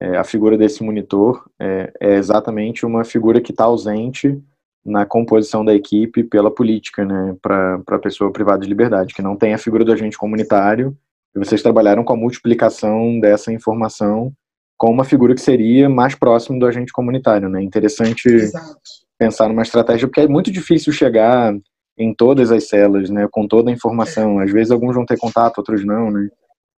é, 0.00 0.16
a 0.16 0.24
figura 0.24 0.58
desse 0.58 0.82
monitor 0.82 1.48
é, 1.58 1.92
é 2.00 2.14
exatamente 2.14 2.84
uma 2.84 3.04
figura 3.04 3.40
que 3.40 3.52
está 3.52 3.64
ausente 3.64 4.40
na 4.84 5.04
composição 5.04 5.64
da 5.64 5.74
equipe 5.74 6.24
pela 6.24 6.50
política, 6.50 7.04
né, 7.04 7.36
para 7.42 7.82
a 7.86 7.98
pessoa 7.98 8.32
privada 8.32 8.62
de 8.62 8.68
liberdade, 8.68 9.14
que 9.14 9.22
não 9.22 9.36
tem 9.36 9.52
a 9.52 9.58
figura 9.58 9.84
do 9.84 9.92
agente 9.92 10.16
comunitário, 10.16 10.96
e 11.34 11.38
vocês 11.38 11.62
trabalharam 11.62 12.02
com 12.02 12.12
a 12.12 12.16
multiplicação 12.16 13.20
dessa 13.20 13.52
informação 13.52 14.32
com 14.76 14.90
uma 14.90 15.04
figura 15.04 15.34
que 15.34 15.42
seria 15.42 15.90
mais 15.90 16.14
próximo 16.14 16.58
do 16.58 16.66
agente 16.66 16.92
comunitário, 16.92 17.50
né? 17.50 17.62
Interessante 17.62 18.26
Exato. 18.28 18.80
pensar 19.18 19.46
numa 19.46 19.60
estratégia, 19.60 20.08
porque 20.08 20.22
é 20.22 20.28
muito 20.28 20.50
difícil 20.50 20.90
chegar 20.90 21.54
em 21.96 22.14
todas 22.14 22.50
as 22.50 22.68
celas, 22.68 23.10
né, 23.10 23.28
com 23.30 23.46
toda 23.46 23.70
a 23.70 23.74
informação. 23.74 24.38
Às 24.38 24.50
vezes 24.50 24.70
alguns 24.70 24.94
vão 24.94 25.04
ter 25.04 25.18
contato, 25.18 25.58
outros 25.58 25.84
não, 25.84 26.10
né? 26.10 26.28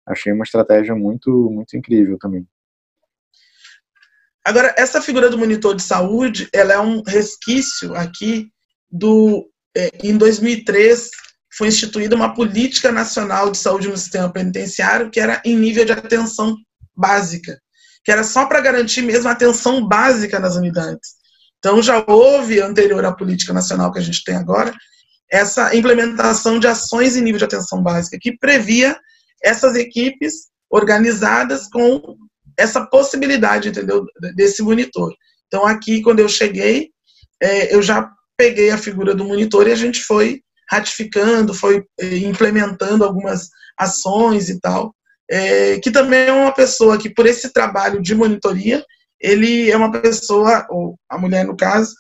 Achei 0.07 0.33
uma 0.33 0.45
estratégia 0.45 0.95
muito, 0.95 1.31
muito 1.51 1.77
incrível 1.77 2.19
também. 2.19 2.47
Agora, 4.45 4.75
essa 4.77 5.01
figura 5.01 5.31
do 5.31 5.39
monitor 5.39 5.77
de 5.77 5.83
saúde, 5.83 6.49
ela 6.53 6.73
é 6.73 6.79
um 6.79 7.03
resquício 7.07 7.95
aqui 7.95 8.49
do. 8.91 9.49
É, 9.77 9.91
em 10.03 10.17
2003, 10.19 11.11
foi 11.57 11.69
instituída 11.69 12.17
uma 12.17 12.35
política 12.35 12.91
nacional 12.91 13.51
de 13.51 13.59
saúde 13.59 13.89
no 13.89 13.97
sistema 13.97 14.31
penitenciário 14.31 15.11
que 15.11 15.21
era 15.21 15.41
em 15.45 15.57
nível 15.57 15.85
de 15.85 15.93
atenção 15.93 16.57
básica, 16.95 17.59
que 18.05 18.11
era 18.11 18.25
só 18.25 18.47
para 18.47 18.61
garantir 18.61 19.03
mesmo 19.03 19.29
a 19.29 19.33
atenção 19.33 19.87
básica 19.87 20.41
nas 20.41 20.57
unidades. 20.57 21.23
Então, 21.59 21.81
já 21.81 22.05
houve, 22.07 22.61
anterior 22.61 23.05
à 23.05 23.13
política 23.13 23.53
nacional 23.53 23.93
que 23.93 23.99
a 23.99 24.03
gente 24.03 24.25
tem 24.25 24.35
agora, 24.35 24.75
essa 25.33 25.75
implementação 25.75 26.59
de 26.59 26.67
ações 26.67 27.17
em 27.17 27.23
nível 27.23 27.39
de 27.39 27.47
atenção 27.47 27.83
básica, 27.83 28.19
que 28.21 28.37
previa 28.37 28.95
essas 29.43 29.75
equipes 29.75 30.49
organizadas 30.71 31.69
com 31.69 32.17
essa 32.57 32.85
possibilidade, 32.85 33.71
entendeu, 33.71 34.05
desse 34.37 34.63
monitor. 34.63 35.15
Então, 35.47 35.67
aqui, 35.67 36.03
quando 36.03 36.21
eu 36.21 36.29
cheguei, 36.29 36.91
é, 37.43 37.75
eu 37.75 37.81
já 37.81 38.11
peguei 38.37 38.71
a 38.71 38.79
figura 38.79 39.15
do 39.15 39.25
monitor 39.25 39.67
e 39.67 39.73
a 39.73 39.77
gente 39.77 40.05
foi 40.05 40.43
ratificando, 40.71 41.55
foi 41.55 41.83
é, 41.99 42.17
implementando 42.19 43.03
algumas 43.03 43.49
ações 43.79 44.51
e 44.51 44.61
tal, 44.61 44.95
é, 45.31 45.81
que 45.81 45.91
também 45.91 46.27
é 46.27 46.33
uma 46.33 46.53
pessoa 46.53 46.99
que, 46.99 47.09
por 47.09 47.27
esse 47.27 47.53
trabalho 47.55 48.03
de 48.03 48.15
monitoria, 48.15 48.85
ele 49.19 49.71
é 49.71 49.77
uma 49.77 49.91
pessoa, 49.91 50.67
ou 50.69 50.99
a 51.09 51.17
mulher 51.17 51.47
no 51.47 51.57
caso, 51.57 51.95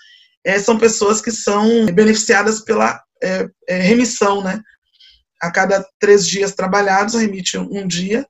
é, 0.44 0.58
são 0.58 0.78
pessoas 0.78 1.22
que 1.22 1.30
são 1.30 1.86
beneficiadas 1.86 2.60
pela 2.60 3.01
é, 3.22 3.48
é, 3.68 3.78
remissão, 3.78 4.42
né? 4.42 4.60
A 5.40 5.50
cada 5.50 5.86
três 5.98 6.26
dias 6.26 6.54
trabalhados, 6.54 7.14
remite 7.14 7.58
um 7.58 7.86
dia, 7.86 8.26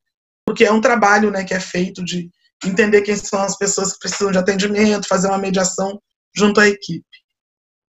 porque 0.47 0.65
é 0.65 0.73
um 0.73 0.81
trabalho 0.81 1.31
né, 1.31 1.45
que 1.45 1.55
é 1.55 1.61
feito 1.61 2.05
de 2.05 2.31
entender 2.65 3.03
quem 3.03 3.17
são 3.17 3.41
as 3.41 3.57
pessoas 3.57 3.93
que 3.93 4.01
precisam 4.01 4.31
de 4.31 4.39
atendimento, 4.39 5.09
fazer 5.09 5.29
uma 5.29 5.39
mediação 5.39 6.01
junto 6.35 6.61
à 6.61 6.69
equipe. 6.69 7.05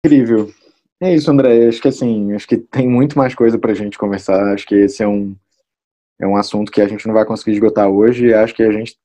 Incrível. 0.04 0.52
É 1.00 1.14
isso, 1.14 1.30
André. 1.30 1.68
Acho 1.68 1.80
que 1.80 1.88
assim, 1.88 2.32
acho 2.32 2.46
que 2.46 2.56
tem 2.56 2.88
muito 2.88 3.16
mais 3.16 3.34
coisa 3.34 3.58
para 3.58 3.72
a 3.72 3.74
gente 3.74 3.98
conversar. 3.98 4.52
Acho 4.52 4.66
que 4.66 4.74
esse 4.74 5.02
é 5.02 5.08
um 5.08 5.36
é 6.20 6.26
um 6.26 6.36
assunto 6.36 6.70
que 6.70 6.80
a 6.80 6.86
gente 6.86 7.06
não 7.06 7.14
vai 7.14 7.24
conseguir 7.24 7.52
esgotar 7.52 7.88
hoje. 7.88 8.32
Acho 8.32 8.54
que 8.54 8.62
a 8.62 8.70
gente, 8.70 8.96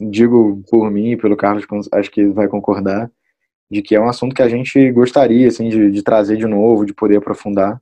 digo 0.00 0.62
por 0.68 0.90
mim 0.90 1.12
e 1.12 1.16
pelo 1.16 1.36
Carlos, 1.36 1.64
acho 1.92 2.10
que 2.10 2.26
vai 2.26 2.48
concordar, 2.48 3.10
de 3.70 3.82
que 3.82 3.94
é 3.94 4.00
um 4.00 4.08
assunto 4.08 4.34
que 4.34 4.42
a 4.42 4.48
gente 4.48 4.90
gostaria 4.92 5.48
assim 5.48 5.68
de, 5.68 5.90
de 5.90 6.02
trazer 6.02 6.36
de 6.36 6.46
novo, 6.46 6.86
de 6.86 6.94
poder 6.94 7.16
aprofundar. 7.16 7.80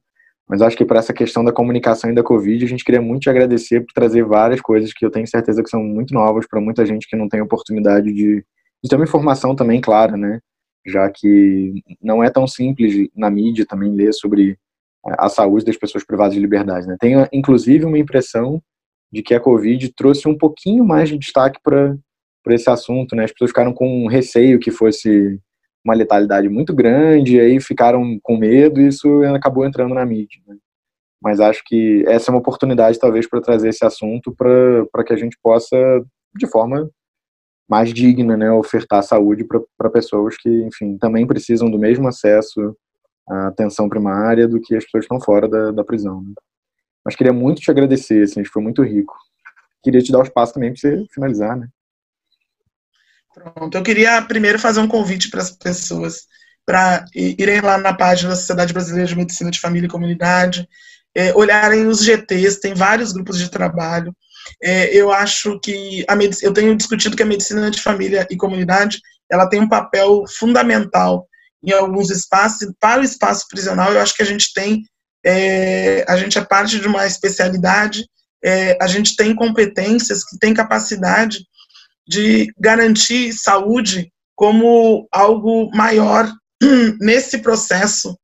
Mas 0.49 0.63
acho 0.63 0.77
que 0.77 0.85
para 0.85 1.01
essa 1.01 1.13
questão 1.13 1.45
da 1.45 1.53
comunicação 1.53 2.11
e 2.11 2.15
da 2.15 2.23
Covid, 2.23 2.65
a 2.65 2.69
gente 2.69 2.85
queria 2.85 3.03
muito 3.03 3.23
te 3.23 3.31
agradecer 3.31 3.81
por 3.81 3.93
trazer 3.93 4.25
várias 4.25 4.61
coisas 4.61 4.93
que 4.93 5.05
eu 5.05 5.11
tenho 5.11 5.27
certeza 5.27 5.63
que 5.63 5.69
são 5.69 5.83
muito 5.83 6.15
novas 6.15 6.47
para 6.47 6.61
muita 6.61 6.87
gente 6.87 7.09
que 7.09 7.17
não 7.17 7.29
tem 7.29 7.41
oportunidade 7.41 8.13
de, 8.13 8.45
de 8.83 8.89
ter 8.89 8.95
uma 8.97 9.05
informação 9.05 9.57
também 9.57 9.81
clara, 9.81 10.17
né? 10.17 10.41
Já 10.87 11.11
que 11.11 11.83
não 12.01 12.23
é 12.23 12.31
tão 12.31 12.47
simples 12.47 13.09
na 13.15 13.29
mídia 13.29 13.67
também 13.67 13.93
ler 13.93 14.13
sobre 14.13 14.57
a 15.05 15.29
saúde 15.29 15.65
das 15.65 15.77
pessoas 15.77 16.05
privadas 16.05 16.35
de 16.35 16.41
liberdade, 16.41 16.87
né? 16.87 16.97
Tenho, 17.01 17.27
inclusive, 17.33 17.85
uma 17.85 17.99
impressão 17.99 18.63
de 19.13 19.23
que 19.23 19.35
a 19.35 19.41
Covid 19.41 19.93
trouxe 19.95 20.29
um 20.29 20.37
pouquinho 20.37 20.85
mais 20.85 21.09
de 21.09 21.19
destaque 21.19 21.59
para 21.63 21.97
esse 22.49 22.71
assunto, 22.71 23.17
né? 23.17 23.25
As 23.25 23.33
pessoas 23.33 23.51
ficaram 23.51 23.73
com 23.73 24.05
um 24.05 24.07
receio 24.07 24.61
que 24.61 24.71
fosse 24.71 25.41
uma 25.87 25.95
letalidade 25.95 26.49
muito 26.49 26.75
grande, 26.75 27.37
e 27.37 27.41
aí 27.41 27.61
ficaram 27.61 28.19
com 28.21 28.37
medo 28.37 28.81
e 28.81 28.89
isso 28.89 29.23
acabou 29.35 29.65
entrando 29.65 29.95
na 29.95 30.05
mídia. 30.05 30.41
Né? 30.47 30.57
Mas 31.23 31.39
acho 31.39 31.63
que 31.65 32.05
essa 32.09 32.31
é 32.31 32.33
uma 32.33 32.41
oportunidade, 32.41 32.99
talvez, 32.99 33.29
para 33.29 33.41
trazer 33.41 33.69
esse 33.69 33.85
assunto 33.85 34.35
para 34.35 35.05
que 35.05 35.13
a 35.13 35.17
gente 35.17 35.39
possa, 35.41 35.77
de 36.37 36.47
forma 36.49 36.91
mais 37.69 37.93
digna, 37.93 38.37
né, 38.37 38.51
ofertar 38.51 39.03
saúde 39.03 39.45
para 39.77 39.91
pessoas 39.91 40.37
que, 40.37 40.49
enfim, 40.65 40.99
também 40.99 41.27
precisam 41.27 41.71
do 41.71 41.79
mesmo 41.79 42.07
acesso 42.07 42.77
à 43.29 43.49
atenção 43.49 43.89
primária 43.89 44.47
do 44.47 44.61
que 44.61 44.75
as 44.77 44.85
pessoas 44.85 45.07
que 45.07 45.15
estão 45.15 45.21
fora 45.21 45.49
da, 45.49 45.71
da 45.71 45.85
prisão. 45.85 46.21
Né? 46.21 46.33
Mas 47.05 47.15
queria 47.15 47.33
muito 47.33 47.61
te 47.61 47.71
agradecer, 47.71 48.25
assim, 48.25 48.45
foi 48.45 48.63
muito 48.63 48.83
rico. 48.83 49.17
Queria 49.83 50.01
te 50.01 50.11
dar 50.11 50.19
o 50.19 50.23
espaço 50.23 50.55
também 50.55 50.73
para 50.73 50.81
você 50.81 51.05
finalizar, 51.13 51.57
né? 51.57 51.69
Pronto, 53.37 53.77
eu 53.77 53.83
queria 53.83 54.23
primeiro 54.23 54.59
fazer 54.59 54.81
um 54.81 54.89
convite 54.89 55.29
para 55.29 55.43
as 55.43 55.51
pessoas 55.51 56.23
para 56.65 57.05
irem 57.15 57.61
lá 57.61 57.77
na 57.77 57.93
página 57.93 58.31
da 58.31 58.37
Sociedade 58.37 58.73
Brasileira 58.73 59.07
de 59.07 59.15
Medicina 59.15 59.51
de 59.51 59.61
Família 59.61 59.87
e 59.87 59.91
Comunidade, 59.91 60.67
é, 61.15 61.35
olharem 61.35 61.87
os 61.87 62.03
GTs, 62.03 62.61
tem 62.61 62.75
vários 62.75 63.13
grupos 63.13 63.39
de 63.39 63.51
trabalho. 63.51 64.17
É, 64.63 64.87
eu 64.95 65.13
acho 65.13 65.61
que 65.61 66.05
a 66.09 66.17
eu 66.43 66.53
tenho 66.53 66.75
discutido 66.75 67.17
que 67.17 67.23
a 67.23 67.27
medicina 67.27 67.71
de 67.71 67.81
família 67.81 68.27
e 68.31 68.37
comunidade 68.37 69.01
ela 69.31 69.49
tem 69.49 69.61
um 69.61 69.69
papel 69.69 70.25
fundamental 70.39 71.29
em 71.63 71.73
alguns 71.73 72.11
espaços. 72.11 72.73
Para 72.81 73.03
o 73.03 73.05
espaço 73.05 73.47
prisional, 73.49 73.93
eu 73.93 74.01
acho 74.01 74.15
que 74.15 74.23
a 74.23 74.27
gente 74.27 74.53
tem, 74.55 74.83
é, 75.25 76.07
a 76.09 76.17
gente 76.17 76.39
é 76.39 76.45
parte 76.45 76.81
de 76.81 76.89
uma 76.89 77.07
especialidade, 77.07 78.09
é, 78.43 78.79
a 78.81 78.87
gente 78.87 79.15
tem 79.15 79.35
competências, 79.35 80.25
que 80.25 80.39
tem 80.39 80.55
capacidade 80.55 81.45
de 82.07 82.53
garantir 82.59 83.33
saúde 83.33 84.13
como 84.35 85.09
algo 85.11 85.71
maior 85.75 86.31
nesse 87.01 87.39
processo 87.39 88.17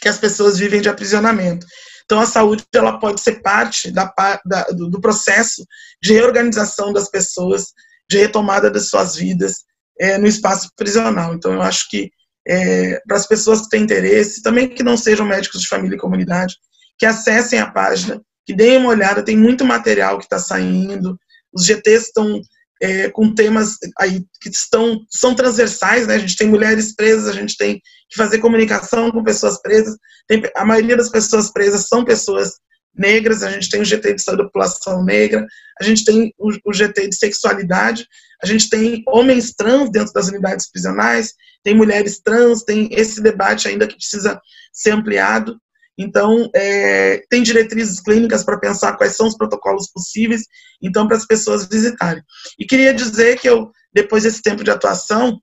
que 0.00 0.08
as 0.08 0.18
pessoas 0.18 0.58
vivem 0.58 0.80
de 0.80 0.88
aprisionamento. 0.88 1.66
Então, 2.04 2.20
a 2.20 2.26
saúde 2.26 2.64
ela 2.74 2.98
pode 2.98 3.20
ser 3.20 3.40
parte 3.40 3.90
da, 3.90 4.12
da, 4.44 4.64
do 4.64 5.00
processo 5.00 5.64
de 6.02 6.12
reorganização 6.12 6.92
das 6.92 7.08
pessoas, 7.08 7.72
de 8.10 8.18
retomada 8.18 8.70
das 8.70 8.88
suas 8.88 9.16
vidas 9.16 9.64
é, 9.98 10.18
no 10.18 10.26
espaço 10.26 10.68
prisional. 10.76 11.34
Então, 11.34 11.52
eu 11.52 11.62
acho 11.62 11.88
que 11.88 12.10
é, 12.46 13.00
para 13.06 13.16
as 13.16 13.26
pessoas 13.26 13.62
que 13.62 13.68
têm 13.70 13.82
interesse, 13.82 14.42
também 14.42 14.68
que 14.68 14.82
não 14.82 14.96
sejam 14.96 15.24
médicos 15.24 15.62
de 15.62 15.68
família 15.68 15.96
e 15.96 16.00
comunidade, 16.00 16.56
que 16.98 17.06
acessem 17.06 17.60
a 17.60 17.70
página, 17.70 18.20
que 18.44 18.54
deem 18.54 18.78
uma 18.78 18.90
olhada, 18.90 19.24
tem 19.24 19.36
muito 19.36 19.64
material 19.64 20.18
que 20.18 20.24
está 20.24 20.38
saindo, 20.38 21.16
os 21.52 21.64
GTs 21.64 22.06
estão 22.06 22.40
é, 22.82 23.08
com 23.10 23.32
temas 23.32 23.76
aí 23.98 24.24
que 24.40 24.48
estão, 24.48 25.00
são 25.08 25.34
transversais, 25.36 26.06
né? 26.06 26.16
A 26.16 26.18
gente 26.18 26.36
tem 26.36 26.48
mulheres 26.48 26.94
presas, 26.94 27.28
a 27.28 27.32
gente 27.32 27.56
tem 27.56 27.80
que 28.10 28.16
fazer 28.16 28.38
comunicação 28.38 29.12
com 29.12 29.22
pessoas 29.22 29.62
presas. 29.62 29.96
Tem, 30.26 30.42
a 30.56 30.64
maioria 30.64 30.96
das 30.96 31.08
pessoas 31.08 31.52
presas 31.52 31.86
são 31.86 32.04
pessoas 32.04 32.54
negras, 32.94 33.42
a 33.42 33.50
gente 33.50 33.70
tem 33.70 33.80
o 33.80 33.84
GT 33.84 34.14
de 34.14 34.22
saúde 34.22 34.42
da 34.42 34.48
população 34.48 35.04
negra, 35.04 35.46
a 35.80 35.84
gente 35.84 36.04
tem 36.04 36.34
o, 36.36 36.50
o 36.66 36.72
GT 36.74 37.08
de 37.08 37.16
sexualidade, 37.16 38.06
a 38.42 38.46
gente 38.46 38.68
tem 38.68 39.02
homens 39.06 39.54
trans 39.54 39.90
dentro 39.90 40.12
das 40.12 40.28
unidades 40.28 40.68
prisionais, 40.70 41.32
tem 41.62 41.76
mulheres 41.76 42.20
trans, 42.20 42.64
tem 42.64 42.88
esse 42.90 43.22
debate 43.22 43.68
ainda 43.68 43.86
que 43.86 43.94
precisa 43.94 44.40
ser 44.72 44.90
ampliado. 44.90 45.56
Então, 46.02 46.50
é, 46.54 47.22
tem 47.30 47.42
diretrizes 47.42 48.00
clínicas 48.00 48.42
para 48.42 48.58
pensar 48.58 48.96
quais 48.96 49.16
são 49.16 49.28
os 49.28 49.36
protocolos 49.36 49.90
possíveis, 49.90 50.42
então, 50.82 51.06
para 51.06 51.16
as 51.16 51.24
pessoas 51.24 51.66
visitarem. 51.66 52.22
E 52.58 52.66
queria 52.66 52.92
dizer 52.92 53.38
que 53.38 53.48
eu, 53.48 53.70
depois 53.92 54.24
desse 54.24 54.42
tempo 54.42 54.64
de 54.64 54.70
atuação, 54.70 55.40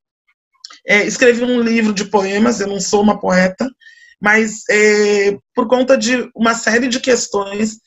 é, 0.86 1.06
escrevi 1.06 1.44
um 1.44 1.62
livro 1.62 1.94
de 1.94 2.06
poemas, 2.06 2.60
eu 2.60 2.68
não 2.68 2.80
sou 2.80 3.02
uma 3.02 3.20
poeta, 3.20 3.70
mas 4.22 4.64
é, 4.70 5.38
por 5.56 5.68
conta 5.68 5.98
de 5.98 6.30
uma 6.36 6.54
série 6.54 6.88
de 6.88 7.00
questões 7.00 7.78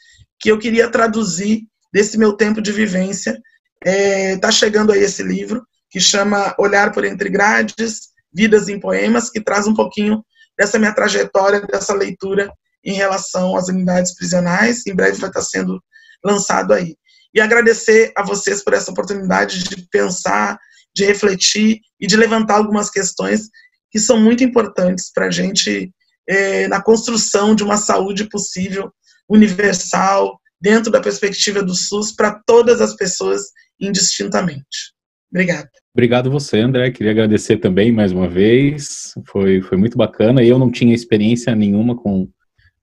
que 0.40 0.50
eu 0.50 0.58
queria 0.58 0.88
traduzir 0.88 1.62
desse 1.92 2.16
meu 2.16 2.32
tempo 2.32 2.62
de 2.62 2.72
vivência, 2.72 3.38
está 3.84 4.48
é, 4.48 4.52
chegando 4.52 4.92
aí 4.92 5.00
esse 5.00 5.22
livro, 5.22 5.62
que 5.90 6.00
chama 6.00 6.54
Olhar 6.58 6.90
por 6.90 7.04
Entre 7.04 7.28
Grades, 7.28 8.12
Vidas 8.32 8.68
em 8.68 8.80
Poemas, 8.80 9.28
que 9.28 9.42
traz 9.42 9.66
um 9.66 9.74
pouquinho 9.74 10.24
dessa 10.56 10.78
minha 10.78 10.94
trajetória, 10.94 11.60
dessa 11.60 11.92
leitura 11.92 12.50
em 12.84 12.94
relação 12.94 13.56
às 13.56 13.68
unidades 13.68 14.14
prisionais. 14.14 14.86
Em 14.86 14.94
breve 14.94 15.18
vai 15.18 15.30
estar 15.30 15.42
sendo 15.42 15.82
lançado 16.24 16.72
aí. 16.72 16.96
E 17.34 17.40
agradecer 17.40 18.12
a 18.16 18.22
vocês 18.22 18.62
por 18.62 18.74
essa 18.74 18.90
oportunidade 18.90 19.64
de 19.64 19.88
pensar, 19.90 20.58
de 20.94 21.04
refletir 21.04 21.80
e 22.00 22.06
de 22.06 22.16
levantar 22.16 22.56
algumas 22.56 22.90
questões 22.90 23.48
que 23.90 23.98
são 23.98 24.18
muito 24.18 24.44
importantes 24.44 25.10
para 25.12 25.26
a 25.26 25.30
gente 25.30 25.90
é, 26.28 26.68
na 26.68 26.82
construção 26.82 27.54
de 27.54 27.62
uma 27.62 27.76
saúde 27.76 28.28
possível, 28.28 28.90
universal, 29.28 30.38
dentro 30.60 30.90
da 30.90 31.00
perspectiva 31.00 31.62
do 31.62 31.74
SUS, 31.74 32.12
para 32.12 32.40
todas 32.46 32.80
as 32.80 32.94
pessoas 32.94 33.42
indistintamente. 33.80 34.92
Obrigada. 35.30 35.68
Obrigado 35.94 36.30
você, 36.30 36.58
André. 36.60 36.90
Queria 36.90 37.12
agradecer 37.12 37.56
também 37.56 37.90
mais 37.90 38.12
uma 38.12 38.28
vez. 38.28 39.12
Foi, 39.26 39.60
foi 39.62 39.76
muito 39.76 39.96
bacana. 39.96 40.42
Eu 40.42 40.58
não 40.58 40.70
tinha 40.70 40.94
experiência 40.94 41.54
nenhuma 41.54 41.96
com, 41.96 42.28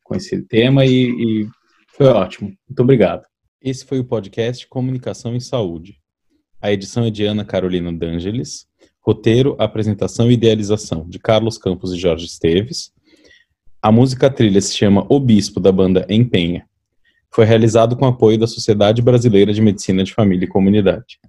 com 0.09 0.15
esse 0.15 0.41
tema 0.41 0.83
e, 0.85 1.43
e 1.43 1.47
foi 1.95 2.07
ótimo. 2.07 2.51
Muito 2.67 2.81
obrigado. 2.81 3.21
Esse 3.61 3.85
foi 3.85 3.99
o 3.99 4.03
podcast 4.03 4.67
Comunicação 4.67 5.35
e 5.35 5.41
Saúde. 5.41 5.99
A 6.59 6.71
edição 6.71 7.05
é 7.05 7.11
de 7.11 7.23
Ana 7.25 7.45
Carolina 7.45 7.93
D'Angeles. 7.93 8.67
Roteiro, 8.99 9.55
apresentação 9.59 10.29
e 10.29 10.33
idealização 10.33 11.07
de 11.07 11.19
Carlos 11.19 11.59
Campos 11.59 11.93
e 11.93 11.97
Jorge 11.97 12.25
Esteves. 12.25 12.91
A 13.81 13.91
música 13.91 14.29
trilha 14.31 14.59
se 14.59 14.75
chama 14.75 15.05
O 15.09 15.19
Bispo, 15.19 15.59
da 15.59 15.71
banda 15.71 16.05
Empenha. 16.09 16.65
Foi 17.31 17.45
realizado 17.45 17.95
com 17.95 18.05
apoio 18.05 18.37
da 18.37 18.47
Sociedade 18.47 19.01
Brasileira 19.03 19.53
de 19.53 19.61
Medicina 19.61 20.03
de 20.03 20.13
Família 20.13 20.45
e 20.45 20.49
Comunidade. 20.49 21.19